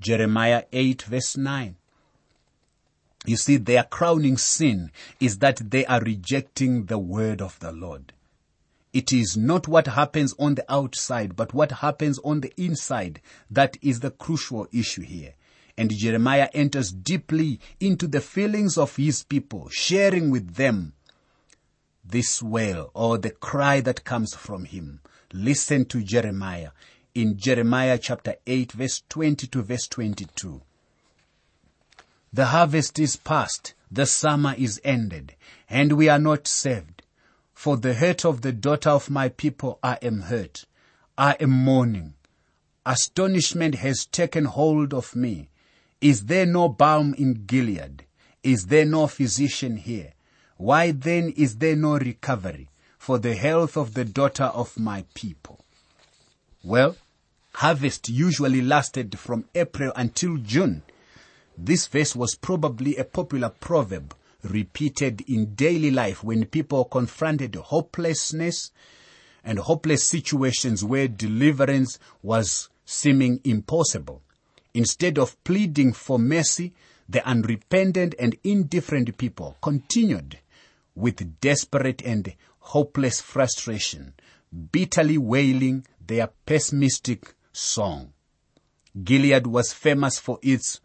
Jeremiah 0.00 0.64
8 0.72 1.02
verse 1.02 1.36
9. 1.36 1.76
You 3.26 3.36
see, 3.36 3.58
their 3.58 3.82
crowning 3.82 4.38
sin 4.38 4.90
is 5.20 5.40
that 5.40 5.70
they 5.70 5.84
are 5.84 6.00
rejecting 6.00 6.86
the 6.86 6.98
word 6.98 7.42
of 7.42 7.58
the 7.58 7.72
Lord. 7.72 8.14
It 8.92 9.12
is 9.12 9.36
not 9.36 9.68
what 9.68 9.86
happens 9.86 10.34
on 10.38 10.56
the 10.56 10.72
outside, 10.72 11.36
but 11.36 11.54
what 11.54 11.70
happens 11.72 12.18
on 12.24 12.40
the 12.40 12.52
inside 12.60 13.20
that 13.50 13.76
is 13.80 14.00
the 14.00 14.10
crucial 14.10 14.66
issue 14.72 15.02
here. 15.02 15.34
And 15.76 15.90
Jeremiah 15.96 16.48
enters 16.52 16.90
deeply 16.90 17.60
into 17.78 18.08
the 18.08 18.20
feelings 18.20 18.76
of 18.76 18.96
his 18.96 19.22
people, 19.22 19.68
sharing 19.70 20.30
with 20.30 20.56
them 20.56 20.94
this 22.04 22.42
wail 22.42 22.90
or 22.92 23.18
the 23.18 23.30
cry 23.30 23.80
that 23.80 24.04
comes 24.04 24.34
from 24.34 24.64
him. 24.64 25.00
Listen 25.32 25.84
to 25.86 26.02
Jeremiah 26.02 26.70
in 27.14 27.36
Jeremiah 27.36 27.98
chapter 27.98 28.36
8 28.46 28.72
verse 28.72 29.02
20 29.08 29.46
to 29.48 29.62
verse 29.62 29.86
22. 29.86 30.60
The 32.32 32.46
harvest 32.46 32.98
is 32.98 33.16
past, 33.16 33.74
the 33.90 34.06
summer 34.06 34.54
is 34.56 34.80
ended, 34.84 35.34
and 35.68 35.92
we 35.92 36.08
are 36.08 36.18
not 36.18 36.46
saved. 36.46 36.99
For 37.60 37.76
the 37.76 37.92
hurt 37.92 38.24
of 38.24 38.40
the 38.40 38.52
daughter 38.52 38.88
of 38.88 39.10
my 39.10 39.28
people 39.28 39.78
I 39.82 39.98
am 40.00 40.22
hurt. 40.22 40.64
I 41.18 41.36
am 41.40 41.50
mourning. 41.50 42.14
Astonishment 42.86 43.74
has 43.74 44.06
taken 44.06 44.46
hold 44.46 44.94
of 44.94 45.14
me. 45.14 45.50
Is 46.00 46.24
there 46.24 46.46
no 46.46 46.70
balm 46.70 47.12
in 47.18 47.44
Gilead? 47.44 48.06
Is 48.42 48.68
there 48.68 48.86
no 48.86 49.06
physician 49.08 49.76
here? 49.76 50.14
Why 50.56 50.92
then 50.92 51.34
is 51.36 51.58
there 51.58 51.76
no 51.76 51.98
recovery 51.98 52.70
for 52.96 53.18
the 53.18 53.36
health 53.36 53.76
of 53.76 53.92
the 53.92 54.06
daughter 54.06 54.44
of 54.44 54.78
my 54.78 55.04
people? 55.12 55.62
Well, 56.64 56.96
harvest 57.56 58.08
usually 58.08 58.62
lasted 58.62 59.18
from 59.18 59.44
April 59.54 59.92
until 59.96 60.38
June. 60.38 60.82
This 61.58 61.86
verse 61.88 62.16
was 62.16 62.36
probably 62.36 62.96
a 62.96 63.04
popular 63.04 63.50
proverb 63.50 64.14
repeated 64.42 65.22
in 65.22 65.54
daily 65.54 65.90
life 65.90 66.24
when 66.24 66.44
people 66.46 66.84
confronted 66.84 67.54
hopelessness 67.54 68.70
and 69.44 69.58
hopeless 69.58 70.04
situations 70.04 70.84
where 70.84 71.08
deliverance 71.08 71.98
was 72.22 72.68
seeming 72.84 73.40
impossible. 73.44 74.22
Instead 74.74 75.18
of 75.18 75.42
pleading 75.44 75.92
for 75.92 76.18
mercy, 76.18 76.72
the 77.08 77.26
unrepentant 77.26 78.14
and 78.18 78.36
indifferent 78.44 79.16
people 79.18 79.56
continued 79.60 80.38
with 80.94 81.40
desperate 81.40 82.02
and 82.02 82.34
hopeless 82.60 83.20
frustration, 83.20 84.14
bitterly 84.72 85.18
wailing 85.18 85.84
their 86.04 86.28
pessimistic 86.46 87.34
song. 87.52 88.12
Gilead 89.02 89.46
was 89.46 89.72
famous 89.72 90.18
for 90.18 90.38
its 90.42 90.80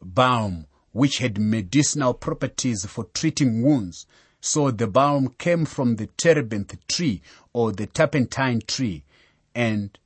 balm, 0.00 0.66
which 0.92 1.18
had 1.18 1.38
medicinal 1.38 2.14
properties 2.14 2.84
for 2.86 3.04
treating 3.14 3.62
wounds. 3.62 4.06
So 4.40 4.70
the 4.70 4.86
balm 4.86 5.34
came 5.38 5.64
from 5.64 5.96
the 5.96 6.06
terebinth 6.06 6.86
tree 6.86 7.22
or 7.52 7.72
the 7.72 7.86
turpentine 7.86 8.62
tree 8.66 9.04
and 9.54 9.98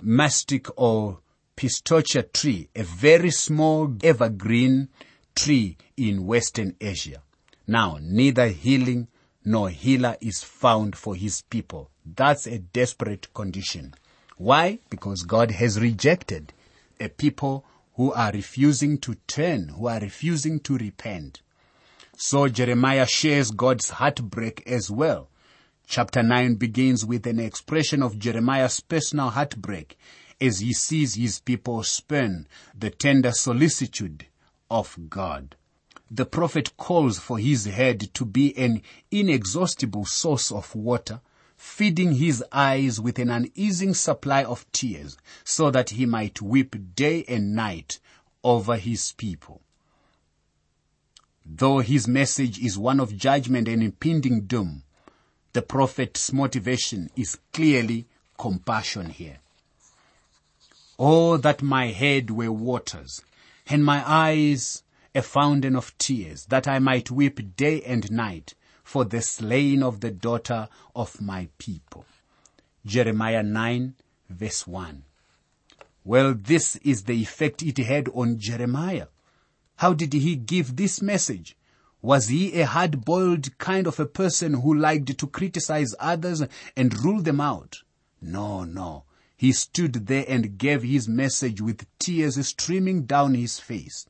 mastic 0.00 0.66
or 0.76 1.20
pistacia 1.56 2.22
tree, 2.22 2.68
a 2.74 2.82
very 2.82 3.30
small 3.30 3.94
evergreen 4.02 4.88
tree 5.34 5.76
in 5.96 6.26
Western 6.26 6.74
Asia. 6.80 7.22
Now, 7.66 7.98
neither 8.00 8.48
healing 8.48 9.08
nor 9.44 9.70
healer 9.70 10.16
is 10.20 10.42
found 10.42 10.96
for 10.96 11.14
his 11.14 11.42
people. 11.42 11.90
That's 12.04 12.46
a 12.46 12.58
desperate 12.58 13.32
condition. 13.34 13.94
Why? 14.36 14.78
Because 14.90 15.22
God 15.22 15.50
has 15.52 15.80
rejected 15.80 16.52
a 16.98 17.08
people 17.08 17.64
who 17.94 18.12
are 18.12 18.32
refusing 18.32 18.98
to 18.98 19.14
turn, 19.26 19.68
who 19.68 19.86
are 19.86 20.00
refusing 20.00 20.60
to 20.60 20.76
repent. 20.76 21.42
So 22.16 22.48
Jeremiah 22.48 23.06
shares 23.06 23.50
God's 23.50 23.90
heartbreak 23.90 24.62
as 24.66 24.90
well. 24.90 25.28
Chapter 25.86 26.22
9 26.22 26.54
begins 26.54 27.04
with 27.04 27.26
an 27.26 27.38
expression 27.38 28.02
of 28.02 28.18
Jeremiah's 28.18 28.80
personal 28.80 29.30
heartbreak 29.30 29.98
as 30.40 30.60
he 30.60 30.72
sees 30.72 31.14
his 31.14 31.40
people 31.40 31.82
spurn 31.82 32.46
the 32.74 32.90
tender 32.90 33.32
solicitude 33.32 34.26
of 34.70 34.96
God. 35.08 35.56
The 36.10 36.26
prophet 36.26 36.76
calls 36.76 37.18
for 37.18 37.38
his 37.38 37.66
head 37.66 38.12
to 38.14 38.24
be 38.24 38.56
an 38.56 38.82
inexhaustible 39.10 40.04
source 40.04 40.50
of 40.50 40.74
water, 40.74 41.20
feeding 41.62 42.16
his 42.16 42.44
eyes 42.50 43.00
with 43.00 43.20
an 43.20 43.30
uneasing 43.30 43.94
supply 43.94 44.42
of 44.42 44.70
tears 44.72 45.16
so 45.44 45.70
that 45.70 45.90
he 45.90 46.04
might 46.04 46.42
weep 46.42 46.74
day 46.96 47.24
and 47.28 47.54
night 47.54 48.00
over 48.42 48.76
his 48.76 49.12
people. 49.12 49.62
Though 51.46 51.78
his 51.78 52.08
message 52.08 52.58
is 52.58 52.76
one 52.76 52.98
of 52.98 53.16
judgment 53.16 53.68
and 53.68 53.80
impending 53.80 54.40
doom, 54.46 54.82
the 55.52 55.62
prophet's 55.62 56.32
motivation 56.32 57.10
is 57.14 57.38
clearly 57.52 58.06
compassion 58.36 59.10
here. 59.10 59.38
Oh, 60.98 61.36
that 61.36 61.62
my 61.62 61.86
head 61.86 62.32
were 62.32 62.50
waters, 62.50 63.22
and 63.68 63.84
my 63.84 64.02
eyes 64.04 64.82
a 65.14 65.22
fountain 65.22 65.76
of 65.76 65.96
tears, 65.96 66.46
that 66.46 66.66
I 66.66 66.80
might 66.80 67.10
weep 67.10 67.56
day 67.56 67.82
and 67.82 68.10
night 68.10 68.54
for 68.92 69.06
the 69.06 69.22
slaying 69.22 69.82
of 69.82 70.00
the 70.00 70.10
daughter 70.10 70.68
of 70.94 71.18
my 71.18 71.48
people. 71.56 72.04
Jeremiah 72.84 73.42
9 73.42 73.94
verse 74.28 74.66
1. 74.66 75.04
Well, 76.04 76.34
this 76.34 76.76
is 76.76 77.04
the 77.04 77.14
effect 77.14 77.62
it 77.62 77.78
had 77.78 78.10
on 78.10 78.38
Jeremiah. 78.38 79.06
How 79.76 79.94
did 79.94 80.12
he 80.12 80.36
give 80.36 80.76
this 80.76 81.00
message? 81.00 81.56
Was 82.02 82.28
he 82.28 82.60
a 82.60 82.66
hard-boiled 82.66 83.56
kind 83.56 83.86
of 83.86 83.98
a 83.98 84.04
person 84.04 84.60
who 84.60 84.74
liked 84.74 85.16
to 85.16 85.26
criticize 85.26 85.94
others 85.98 86.42
and 86.76 87.02
rule 87.02 87.22
them 87.22 87.40
out? 87.40 87.78
No, 88.20 88.64
no. 88.64 89.04
He 89.38 89.52
stood 89.52 90.06
there 90.06 90.26
and 90.28 90.58
gave 90.58 90.82
his 90.82 91.08
message 91.08 91.62
with 91.62 91.86
tears 91.98 92.46
streaming 92.46 93.06
down 93.06 93.32
his 93.36 93.58
face. 93.58 94.06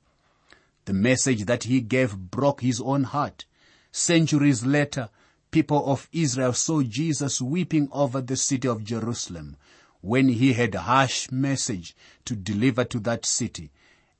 The 0.86 0.92
message 0.92 1.44
that 1.44 1.62
he 1.64 1.80
gave 1.80 2.16
broke 2.16 2.62
his 2.62 2.80
own 2.80 3.04
heart. 3.04 3.44
Centuries 3.92 4.64
later, 4.64 5.10
people 5.50 5.84
of 5.92 6.08
Israel 6.12 6.54
saw 6.54 6.82
Jesus 6.82 7.42
weeping 7.42 7.88
over 7.92 8.22
the 8.22 8.36
city 8.36 8.66
of 8.66 8.84
Jerusalem 8.84 9.56
when 10.00 10.30
he 10.30 10.54
had 10.54 10.74
a 10.74 10.80
harsh 10.80 11.30
message 11.30 11.94
to 12.24 12.34
deliver 12.34 12.84
to 12.84 12.98
that 13.00 13.26
city. 13.26 13.70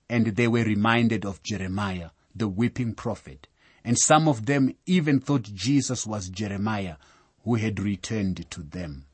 And 0.09 0.27
they 0.27 0.47
were 0.47 0.63
reminded 0.63 1.25
of 1.25 1.43
Jeremiah, 1.43 2.11
the 2.37 2.49
weeping 2.49 2.95
prophet. 2.95 3.49
And 3.83 3.99
some 3.99 4.29
of 4.29 4.45
them 4.47 4.75
even 4.87 5.21
thought 5.21 5.43
Jesus 5.43 6.07
was 6.07 6.29
Jeremiah 6.29 6.97
who 7.45 7.55
had 7.55 7.81
returned 7.81 8.49
to 8.51 8.63
them. 8.63 9.07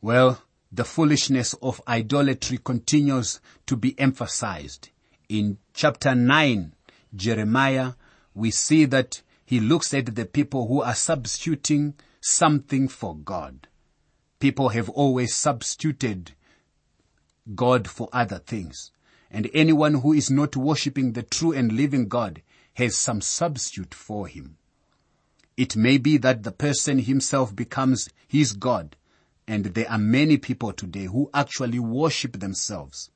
Well, 0.00 0.42
the 0.72 0.84
foolishness 0.84 1.54
of 1.62 1.82
idolatry 1.86 2.58
continues 2.58 3.40
to 3.66 3.76
be 3.76 3.98
emphasized. 4.00 4.88
In 5.28 5.58
chapter 5.74 6.14
9, 6.14 6.72
Jeremiah, 7.14 7.92
we 8.34 8.50
see 8.50 8.84
that 8.86 9.22
he 9.44 9.60
looks 9.60 9.92
at 9.92 10.14
the 10.14 10.24
people 10.24 10.66
who 10.66 10.80
are 10.80 10.94
substituting 10.94 11.94
something 12.20 12.88
for 12.88 13.14
God. 13.16 13.68
People 14.38 14.70
have 14.70 14.88
always 14.88 15.34
substituted 15.34 16.32
God 17.54 17.88
for 17.88 18.08
other 18.12 18.38
things. 18.38 18.90
And 19.30 19.50
anyone 19.54 19.94
who 19.94 20.12
is 20.12 20.30
not 20.30 20.56
worshipping 20.56 21.12
the 21.12 21.22
true 21.22 21.52
and 21.52 21.72
living 21.72 22.08
God 22.08 22.42
has 22.74 22.96
some 22.96 23.20
substitute 23.20 23.94
for 23.94 24.26
him. 24.26 24.56
It 25.56 25.76
may 25.76 25.98
be 25.98 26.16
that 26.18 26.42
the 26.42 26.52
person 26.52 26.98
himself 26.98 27.54
becomes 27.54 28.08
his 28.26 28.52
God. 28.52 28.96
And 29.46 29.66
there 29.66 29.90
are 29.90 29.98
many 29.98 30.38
people 30.38 30.72
today 30.72 31.04
who 31.04 31.30
actually 31.34 31.78
worship 31.78 32.40
themselves. 32.40 33.10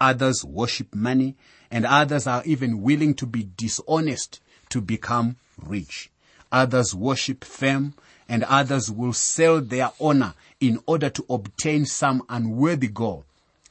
Others 0.00 0.44
worship 0.44 0.94
money 0.94 1.36
and 1.70 1.84
others 1.84 2.26
are 2.26 2.42
even 2.44 2.82
willing 2.82 3.14
to 3.14 3.26
be 3.26 3.48
dishonest 3.56 4.40
to 4.70 4.80
become 4.80 5.36
rich. 5.60 6.10
Others 6.52 6.94
worship 6.94 7.44
fame 7.44 7.94
and 8.28 8.44
others 8.44 8.90
will 8.90 9.12
sell 9.12 9.60
their 9.60 9.90
honor 10.00 10.34
in 10.60 10.80
order 10.86 11.10
to 11.10 11.24
obtain 11.28 11.84
some 11.84 12.22
unworthy 12.28 12.88
goal. 12.88 13.24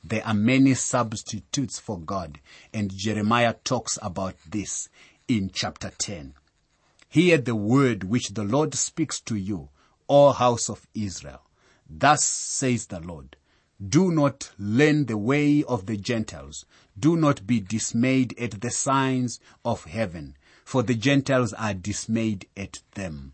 There 0.03 0.25
are 0.25 0.33
many 0.33 0.73
substitutes 0.73 1.79
for 1.79 1.99
God 1.99 2.39
and 2.73 2.95
Jeremiah 2.95 3.55
talks 3.63 3.97
about 4.01 4.35
this 4.49 4.89
in 5.27 5.51
chapter 5.53 5.91
10. 5.97 6.33
Hear 7.09 7.37
the 7.37 7.55
word 7.55 8.03
which 8.03 8.29
the 8.29 8.43
Lord 8.43 8.75
speaks 8.75 9.19
to 9.21 9.35
you, 9.35 9.69
O 10.09 10.31
house 10.31 10.69
of 10.69 10.87
Israel. 10.93 11.41
Thus 11.89 12.23
says 12.23 12.87
the 12.87 12.99
Lord. 12.99 13.37
Do 13.85 14.11
not 14.11 14.51
learn 14.57 15.05
the 15.05 15.17
way 15.17 15.63
of 15.63 15.85
the 15.85 15.97
Gentiles. 15.97 16.65
Do 16.99 17.15
not 17.15 17.45
be 17.45 17.59
dismayed 17.59 18.37
at 18.39 18.61
the 18.61 18.71
signs 18.71 19.39
of 19.63 19.85
heaven, 19.85 20.35
for 20.65 20.81
the 20.81 20.95
Gentiles 20.95 21.53
are 21.53 21.75
dismayed 21.75 22.47
at 22.57 22.79
them. 22.95 23.33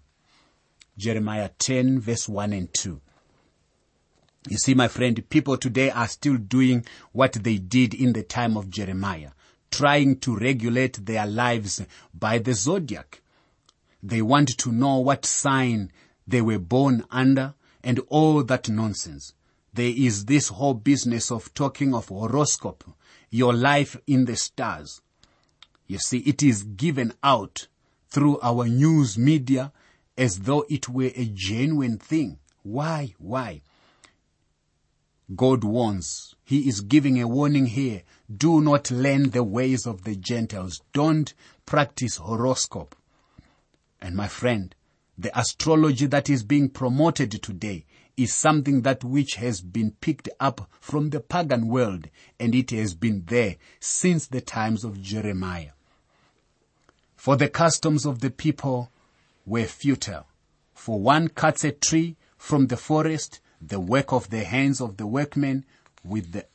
Jeremiah 0.97 1.49
10 1.57 1.99
verse 2.01 2.27
1 2.27 2.51
and 2.53 2.73
2. 2.73 3.01
You 4.49 4.57
see, 4.57 4.73
my 4.73 4.89
friend, 4.89 5.23
people 5.29 5.55
today 5.57 5.89
are 5.89 6.09
still 6.09 6.35
doing 6.35 6.85
what 7.13 7.33
they 7.33 7.57
did 7.57 7.93
in 7.93 8.11
the 8.11 8.23
time 8.23 8.57
of 8.57 8.69
Jeremiah, 8.69 9.31
trying 9.71 10.19
to 10.19 10.35
regulate 10.35 11.05
their 11.05 11.25
lives 11.25 11.81
by 12.13 12.39
the 12.39 12.53
zodiac. 12.53 13.21
They 14.03 14.21
want 14.21 14.57
to 14.57 14.71
know 14.73 14.97
what 14.99 15.25
sign 15.25 15.91
they 16.27 16.41
were 16.41 16.59
born 16.59 17.05
under 17.09 17.53
and 17.81 17.99
all 18.09 18.43
that 18.43 18.67
nonsense. 18.67 19.33
There 19.73 19.93
is 19.95 20.25
this 20.25 20.49
whole 20.49 20.75
business 20.75 21.31
of 21.31 21.53
talking 21.53 21.95
of 21.95 22.09
horoscope, 22.09 22.83
your 23.31 23.53
life 23.53 23.97
in 24.05 24.25
the 24.25 24.35
stars. 24.35 25.01
You 25.87 25.97
see, 25.97 26.19
it 26.19 26.43
is 26.43 26.63
given 26.63 27.13
out 27.23 27.67
through 28.09 28.39
our 28.41 28.67
news 28.67 29.17
media 29.17 29.73
as 30.15 30.41
though 30.41 30.65
it 30.69 30.87
were 30.87 31.11
a 31.15 31.25
genuine 31.25 31.97
thing. 31.97 32.37
Why? 32.61 33.15
Why? 33.17 33.63
God 35.35 35.63
warns. 35.63 36.35
He 36.45 36.67
is 36.67 36.81
giving 36.81 37.19
a 37.19 37.27
warning 37.27 37.65
here. 37.65 38.03
Do 38.35 38.61
not 38.61 38.91
learn 38.91 39.31
the 39.31 39.43
ways 39.43 39.87
of 39.87 40.03
the 40.03 40.15
Gentiles. 40.15 40.81
Don't 40.93 41.33
practice 41.65 42.17
horoscope. 42.17 42.95
And 43.99 44.15
my 44.15 44.27
friend, 44.27 44.75
the 45.17 45.37
astrology 45.37 46.05
that 46.07 46.29
is 46.29 46.43
being 46.43 46.69
promoted 46.69 47.31
today 47.41 47.85
is 48.15 48.33
something 48.33 48.81
that 48.81 49.03
which 49.03 49.35
has 49.35 49.61
been 49.61 49.91
picked 49.99 50.29
up 50.39 50.69
from 50.79 51.09
the 51.09 51.19
pagan 51.19 51.67
world 51.67 52.09
and 52.39 52.53
it 52.53 52.71
has 52.71 52.93
been 52.93 53.23
there 53.27 53.55
since 53.79 54.27
the 54.27 54.41
times 54.41 54.83
of 54.83 55.01
Jeremiah. 55.01 55.71
For 57.15 57.35
the 57.35 57.49
customs 57.49 58.05
of 58.05 58.19
the 58.19 58.29
people 58.29 58.91
were 59.45 59.65
futile. 59.65 60.27
For 60.73 60.99
one 60.99 61.29
cuts 61.29 61.63
a 61.63 61.71
tree 61.71 62.17
from 62.37 62.67
the 62.67 62.77
forest, 62.77 63.39
the 63.61 63.79
work 63.79 64.11
of 64.11 64.29
the 64.29 64.43
hands 64.43 64.81
of 64.81 64.97
the 64.97 65.07
workmen 65.07 65.65
with 66.03 66.33
the 66.33 66.45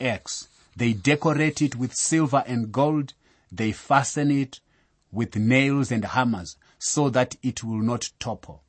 axe. 0.00 0.48
They 0.76 0.92
decorate 0.92 1.62
it 1.62 1.76
with 1.76 1.94
silver 1.94 2.44
and 2.46 2.70
gold. 2.70 3.14
They 3.50 3.72
fasten 3.72 4.30
it 4.30 4.60
with 5.10 5.34
nails 5.36 5.90
and 5.90 6.04
hammers 6.04 6.56
so 6.78 7.10
that 7.10 7.36
it 7.42 7.64
will 7.64 7.80
not 7.80 8.10
topple. 8.18 8.62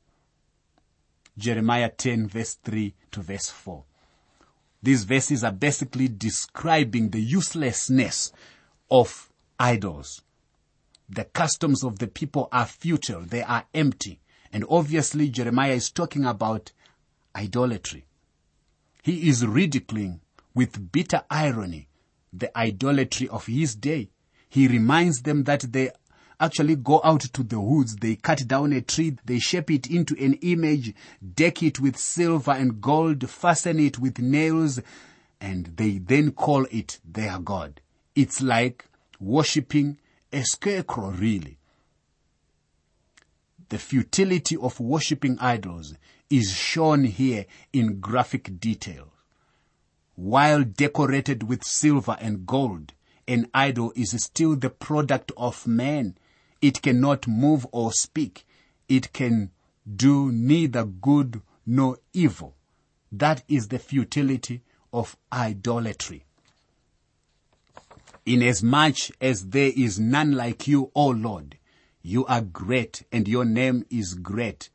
Jeremiah 1.36 1.90
10 1.90 2.28
verse 2.28 2.54
3 2.54 2.94
to 3.12 3.20
verse 3.22 3.48
4. 3.48 3.84
These 4.82 5.04
verses 5.04 5.44
are 5.44 5.52
basically 5.52 6.08
describing 6.08 7.10
the 7.10 7.20
uselessness 7.20 8.32
of 8.90 9.30
idols. 9.58 10.22
The 11.08 11.24
customs 11.24 11.84
of 11.84 11.98
the 11.98 12.08
people 12.08 12.48
are 12.50 12.66
futile. 12.66 13.22
They 13.22 13.42
are 13.42 13.64
empty. 13.74 14.20
And 14.52 14.64
obviously 14.68 15.28
Jeremiah 15.28 15.72
is 15.74 15.90
talking 15.90 16.24
about 16.24 16.72
idolatry. 17.36 18.06
He 19.02 19.28
is 19.28 19.46
ridiculing 19.46 20.20
with 20.54 20.92
bitter 20.92 21.22
irony 21.30 21.88
the 22.32 22.56
idolatry 22.56 23.28
of 23.28 23.46
his 23.46 23.74
day. 23.74 24.10
He 24.48 24.68
reminds 24.68 25.22
them 25.22 25.44
that 25.44 25.72
they 25.72 25.90
actually 26.42 26.76
go 26.76 27.00
out 27.04 27.20
to 27.20 27.42
the 27.44 27.60
woods, 27.60 27.96
they 27.96 28.16
cut 28.16 28.46
down 28.48 28.72
a 28.72 28.80
tree, 28.80 29.16
they 29.24 29.38
shape 29.38 29.70
it 29.70 29.86
into 29.86 30.16
an 30.22 30.34
image, 30.42 30.92
deck 31.34 31.62
it 31.62 31.78
with 31.78 31.96
silver 31.96 32.50
and 32.50 32.80
gold, 32.80 33.30
fasten 33.30 33.78
it 33.78 33.98
with 33.98 34.18
nails, 34.18 34.80
and 35.40 35.66
they 35.76 35.98
then 35.98 36.32
call 36.32 36.66
it 36.72 36.98
their 37.04 37.38
God. 37.38 37.80
It's 38.16 38.42
like 38.42 38.86
worshipping 39.20 39.98
a 40.32 40.42
scarecrow, 40.42 41.10
really. 41.10 41.58
The 43.68 43.78
futility 43.78 44.56
of 44.56 44.80
worshipping 44.80 45.38
idols 45.38 45.94
is 46.28 46.52
shown 46.54 47.04
here 47.04 47.46
in 47.72 48.00
graphic 48.00 48.58
detail. 48.58 49.12
While 50.16 50.64
decorated 50.64 51.44
with 51.44 51.64
silver 51.64 52.16
and 52.20 52.46
gold, 52.46 52.94
an 53.28 53.48
idol 53.54 53.92
is 53.94 54.10
still 54.22 54.56
the 54.56 54.70
product 54.70 55.30
of 55.36 55.66
man. 55.66 56.16
It 56.62 56.80
cannot 56.80 57.26
move 57.26 57.66
or 57.72 57.92
speak. 57.92 58.46
It 58.88 59.12
can 59.12 59.50
do 59.84 60.30
neither 60.30 60.84
good 60.84 61.42
nor 61.66 61.98
evil. 62.12 62.54
That 63.10 63.42
is 63.48 63.68
the 63.68 63.80
futility 63.80 64.62
of 64.92 65.16
idolatry. 65.32 66.24
Inasmuch 68.24 69.10
as 69.20 69.48
there 69.48 69.72
is 69.76 69.98
none 69.98 70.32
like 70.32 70.68
you, 70.68 70.92
O 70.94 71.08
Lord, 71.08 71.58
you 72.02 72.24
are 72.26 72.40
great 72.40 73.02
and 73.10 73.26
your 73.26 73.44
name 73.44 73.84
is 73.90 74.14
great 74.14 74.70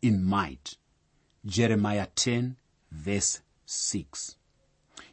in 0.00 0.24
might. 0.24 0.76
Jeremiah 1.44 2.06
10 2.14 2.56
verse 2.92 3.40
6. 3.66 4.36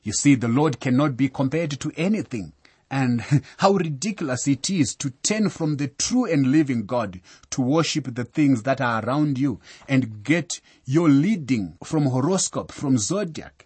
You 0.04 0.14
see, 0.14 0.36
the 0.36 0.48
Lord 0.48 0.80
cannot 0.80 1.18
be 1.18 1.30
compared 1.30 1.72
to 1.80 1.92
anything 1.96 2.54
and 2.94 3.24
how 3.58 3.72
ridiculous 3.72 4.48
it 4.48 4.70
is 4.70 4.94
to 4.94 5.10
turn 5.10 5.50
from 5.50 5.78
the 5.78 5.88
true 5.88 6.32
and 6.32 6.52
living 6.52 6.86
God 6.86 7.20
to 7.50 7.62
worship 7.62 8.14
the 8.14 8.24
things 8.24 8.62
that 8.64 8.80
are 8.80 9.04
around 9.04 9.40
you 9.40 9.60
and 9.90 10.24
get 10.24 10.62
your 10.86 11.10
leading 11.10 11.76
from 11.84 12.06
horoscope, 12.06 12.72
from 12.72 13.00
zodiac. 13.00 13.66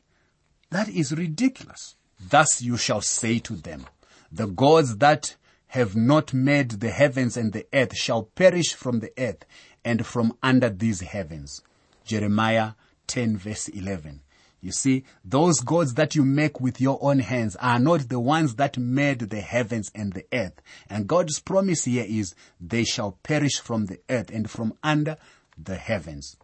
That 0.70 0.88
is 0.88 1.12
ridiculous. 1.12 1.96
Thus 2.18 2.62
you 2.62 2.78
shall 2.78 3.02
say 3.02 3.40
to 3.40 3.56
them, 3.56 3.86
the 4.32 4.48
gods 4.48 4.98
that 4.98 5.36
have 5.68 5.94
not 5.96 6.34
made 6.34 6.72
the 6.72 6.90
heavens 6.90 7.36
and 7.36 7.52
the 7.52 7.66
earth 7.74 7.98
shall 7.98 8.24
perish 8.24 8.74
from 8.74 9.02
the 9.02 9.12
earth 9.18 9.44
and 9.84 10.06
from 10.06 10.38
under 10.42 10.70
these 10.70 11.02
heavens. 11.02 11.62
Jeremiah 12.06 12.72
10 13.08 13.38
verse 13.38 13.68
11. 13.68 14.22
You 14.68 14.74
see, 14.74 15.06
those 15.24 15.62
gods 15.62 15.94
that 15.94 16.14
you 16.14 16.26
make 16.26 16.60
with 16.60 16.82
your 16.82 17.00
own 17.02 17.20
hands 17.20 17.56
are 17.56 17.80
not 17.80 18.10
the 18.10 18.20
ones 18.20 18.56
that 18.56 18.78
made 18.78 19.20
the 19.20 19.40
heavens 19.40 19.90
and 19.96 20.12
the 20.12 20.26
earth. 20.34 20.62
And 20.90 21.08
God's 21.08 21.40
promise 21.40 21.86
here 21.86 22.06
is 22.06 22.36
they 22.60 22.84
shall 22.84 23.14
perish 23.24 23.62
from 23.62 23.86
the 23.86 24.02
earth 24.10 24.30
and 24.30 24.52
from 24.52 24.74
under 24.84 25.16
the 25.58 25.78
heavens. 25.78 26.36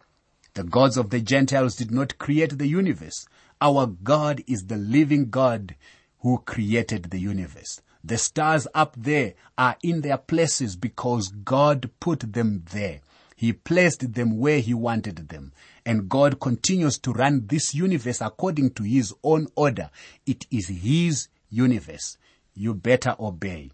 The 0.54 0.64
gods 0.64 0.96
of 0.96 1.10
the 1.10 1.20
Gentiles 1.20 1.76
did 1.76 1.90
not 1.90 2.16
create 2.16 2.56
the 2.56 2.66
universe. 2.66 3.26
Our 3.60 3.88
God 3.88 4.42
is 4.46 4.68
the 4.68 4.78
living 4.78 5.28
God 5.28 5.74
who 6.20 6.38
created 6.46 7.10
the 7.10 7.20
universe. 7.20 7.82
The 8.02 8.16
stars 8.16 8.66
up 8.74 8.94
there 8.96 9.34
are 9.58 9.76
in 9.82 10.00
their 10.00 10.16
places 10.16 10.76
because 10.76 11.28
God 11.28 11.90
put 12.00 12.32
them 12.32 12.64
there. 12.72 13.02
He 13.34 13.52
placed 13.52 14.14
them 14.14 14.38
where 14.38 14.60
He 14.60 14.74
wanted 14.74 15.28
them. 15.28 15.52
And 15.84 16.08
God 16.08 16.40
continues 16.40 16.98
to 17.00 17.12
run 17.12 17.46
this 17.46 17.74
universe 17.74 18.20
according 18.20 18.70
to 18.74 18.82
His 18.82 19.12
own 19.22 19.48
order. 19.54 19.90
It 20.26 20.46
is 20.50 20.68
His 20.68 21.28
universe. 21.50 22.16
You 22.54 22.74
better 22.74 23.16
obey. 23.18 23.72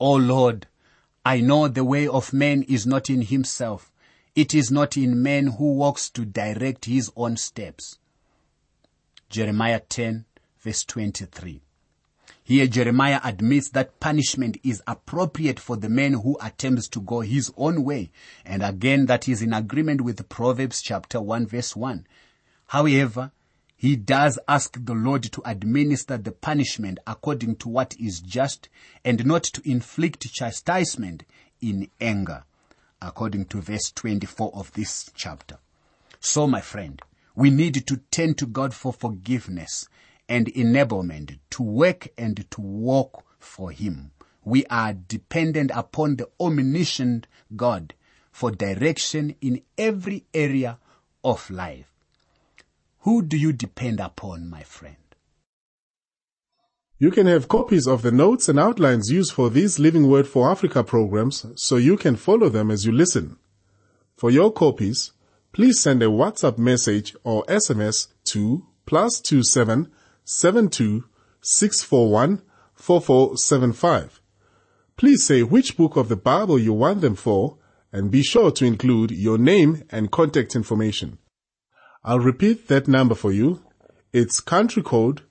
Oh 0.00 0.14
Lord, 0.14 0.66
I 1.24 1.40
know 1.40 1.68
the 1.68 1.84
way 1.84 2.06
of 2.06 2.32
man 2.32 2.62
is 2.62 2.86
not 2.86 3.10
in 3.10 3.22
himself. 3.22 3.92
It 4.34 4.54
is 4.54 4.70
not 4.70 4.96
in 4.96 5.22
man 5.22 5.48
who 5.48 5.74
walks 5.74 6.08
to 6.10 6.24
direct 6.24 6.84
his 6.84 7.10
own 7.16 7.36
steps. 7.36 7.98
Jeremiah 9.28 9.80
10 9.80 10.24
verse 10.60 10.84
23. 10.84 11.60
Here 12.48 12.66
Jeremiah 12.66 13.20
admits 13.24 13.68
that 13.72 14.00
punishment 14.00 14.56
is 14.64 14.82
appropriate 14.86 15.60
for 15.60 15.76
the 15.76 15.90
man 15.90 16.14
who 16.14 16.38
attempts 16.40 16.88
to 16.88 17.00
go 17.02 17.20
his 17.20 17.52
own 17.58 17.84
way. 17.84 18.10
And 18.42 18.62
again, 18.62 19.04
that 19.04 19.28
is 19.28 19.42
in 19.42 19.52
agreement 19.52 20.00
with 20.00 20.26
Proverbs 20.30 20.80
chapter 20.80 21.20
1 21.20 21.46
verse 21.46 21.76
1. 21.76 22.06
However, 22.68 23.32
he 23.76 23.96
does 23.96 24.38
ask 24.48 24.82
the 24.82 24.94
Lord 24.94 25.24
to 25.24 25.42
administer 25.44 26.16
the 26.16 26.32
punishment 26.32 27.00
according 27.06 27.56
to 27.56 27.68
what 27.68 27.94
is 28.00 28.20
just 28.20 28.70
and 29.04 29.26
not 29.26 29.42
to 29.42 29.60
inflict 29.70 30.32
chastisement 30.32 31.24
in 31.60 31.90
anger, 32.00 32.44
according 33.02 33.44
to 33.44 33.60
verse 33.60 33.92
24 33.94 34.52
of 34.54 34.72
this 34.72 35.10
chapter. 35.14 35.58
So, 36.18 36.46
my 36.46 36.62
friend, 36.62 37.02
we 37.34 37.50
need 37.50 37.86
to 37.86 37.98
turn 38.10 38.32
to 38.36 38.46
God 38.46 38.72
for 38.72 38.94
forgiveness 38.94 39.86
and 40.28 40.46
enablement 40.54 41.38
to 41.50 41.62
work 41.62 42.08
and 42.18 42.48
to 42.50 42.60
walk 42.60 43.24
for 43.38 43.70
Him. 43.70 44.12
We 44.44 44.64
are 44.66 44.92
dependent 44.92 45.70
upon 45.74 46.16
the 46.16 46.28
omniscient 46.40 47.26
God 47.56 47.94
for 48.30 48.50
direction 48.50 49.34
in 49.40 49.62
every 49.76 50.24
area 50.32 50.78
of 51.24 51.50
life. 51.50 51.92
Who 53.00 53.22
do 53.22 53.36
you 53.36 53.52
depend 53.52 54.00
upon, 54.00 54.48
my 54.48 54.62
friend? 54.62 54.96
You 56.98 57.10
can 57.12 57.26
have 57.26 57.48
copies 57.48 57.86
of 57.86 58.02
the 58.02 58.10
notes 58.10 58.48
and 58.48 58.58
outlines 58.58 59.10
used 59.10 59.32
for 59.32 59.50
these 59.50 59.78
Living 59.78 60.08
Word 60.08 60.26
for 60.26 60.50
Africa 60.50 60.82
programs 60.82 61.46
so 61.54 61.76
you 61.76 61.96
can 61.96 62.16
follow 62.16 62.48
them 62.48 62.70
as 62.70 62.84
you 62.84 62.92
listen. 62.92 63.36
For 64.16 64.32
your 64.32 64.52
copies, 64.52 65.12
please 65.52 65.80
send 65.80 66.02
a 66.02 66.06
WhatsApp 66.06 66.58
message 66.58 67.14
or 67.22 67.44
SMS 67.44 68.08
to 68.24 68.66
plus 68.84 69.20
two 69.20 69.44
seven 69.44 69.92
72 70.30 71.04
641 71.40 72.42
4475. 72.74 74.20
Please 74.98 75.24
say 75.24 75.42
which 75.42 75.74
book 75.78 75.96
of 75.96 76.10
the 76.10 76.16
Bible 76.16 76.58
you 76.58 76.74
want 76.74 77.00
them 77.00 77.14
for 77.14 77.56
and 77.90 78.10
be 78.10 78.22
sure 78.22 78.50
to 78.50 78.66
include 78.66 79.10
your 79.10 79.38
name 79.38 79.84
and 79.88 80.10
contact 80.10 80.54
information. 80.54 81.16
I'll 82.04 82.18
repeat 82.18 82.68
that 82.68 82.86
number 82.86 83.14
for 83.14 83.32
you. 83.32 83.62
It's 84.12 84.40
country 84.40 84.82
code 84.82 85.22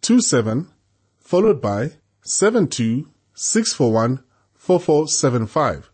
27 0.00 0.68
followed 1.18 1.60
by 1.60 1.92
72 2.22 3.06
641 3.34 4.24
4475. 4.54 5.90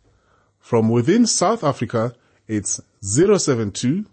From 0.61 0.91
within 0.91 1.27
South 1.27 1.65
Africa, 1.65 2.15
it's 2.47 2.81
072 3.03 4.07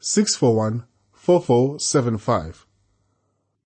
641 0.00 0.84
4475. 1.14 2.65